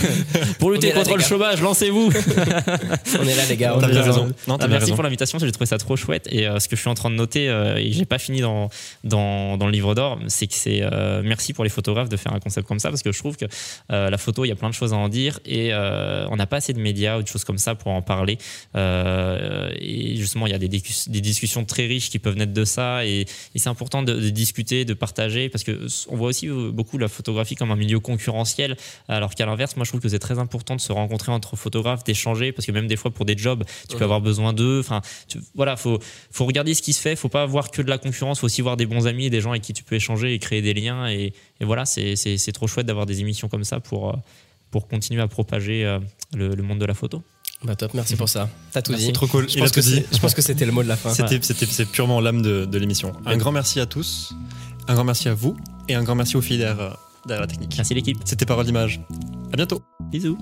[0.58, 2.12] pour lutter là, contre le chômage, lancez-vous.
[3.20, 3.74] On est là, les gars.
[3.76, 4.26] on T'as est bien raison.
[4.46, 4.94] Non, t'as Ah, bien merci raison.
[4.94, 6.28] pour l'invitation, j'ai trouvé ça trop chouette.
[6.30, 8.40] Et euh, ce que je suis en train de noter, euh, et j'ai pas fini
[8.40, 8.68] dans,
[9.02, 12.32] dans, dans le livre d'or, c'est que c'est euh, merci pour les photographes de faire
[12.32, 13.46] un concept comme ça, parce que je trouve que
[13.92, 16.36] euh, la photo, il y a plein de choses à en dire, et euh, on
[16.36, 18.38] n'a pas assez de médias ou de choses comme ça pour en parler.
[18.76, 22.52] Euh, et justement, il y a des, discus- des discussions très riches qui peuvent naître
[22.52, 23.20] de ça, et,
[23.54, 26.98] et c'est important de, de discuter, de partager, parce que on voit aussi euh, beaucoup
[26.98, 28.76] la photographie comme un milieu concurrentiel,
[29.08, 32.04] alors qu'à l'inverse, moi je trouve que c'est très important de se rencontrer entre photographes,
[32.04, 34.80] d'échanger, parce que même des fois pour des jobs, tu peux avoir besoin d'eux.
[34.80, 35.98] Enfin, tu- voilà, faut
[36.30, 37.16] faut regarder ce qui se fait.
[37.16, 38.40] Faut pas voir que de la concurrence.
[38.40, 40.62] Faut aussi voir des bons amis, des gens avec qui tu peux échanger et créer
[40.62, 41.08] des liens.
[41.08, 44.16] Et, et voilà, c'est c'est c'est trop chouette d'avoir des émissions comme ça pour euh,
[44.70, 45.98] pour continuer à propager euh,
[46.34, 47.22] le, le monde de la photo.
[47.62, 48.50] Bah top, merci pour ça.
[48.72, 49.06] T'as tout Merci.
[49.06, 49.12] dit.
[49.12, 49.48] Trop cool.
[49.48, 50.02] Je pense, que dit.
[50.12, 51.14] je pense que c'était le mot de la fin.
[51.14, 53.12] C'était, c'était, c'est purement l'âme de, de l'émission.
[53.24, 54.34] Un grand merci à tous.
[54.86, 55.56] Un grand merci à vous.
[55.88, 57.74] Et un grand merci aux filles derrière, derrière la technique.
[57.76, 58.18] Merci l'équipe.
[58.24, 59.00] C'était Parole d'Image.
[59.52, 59.82] À bientôt.
[60.10, 60.38] Bisous.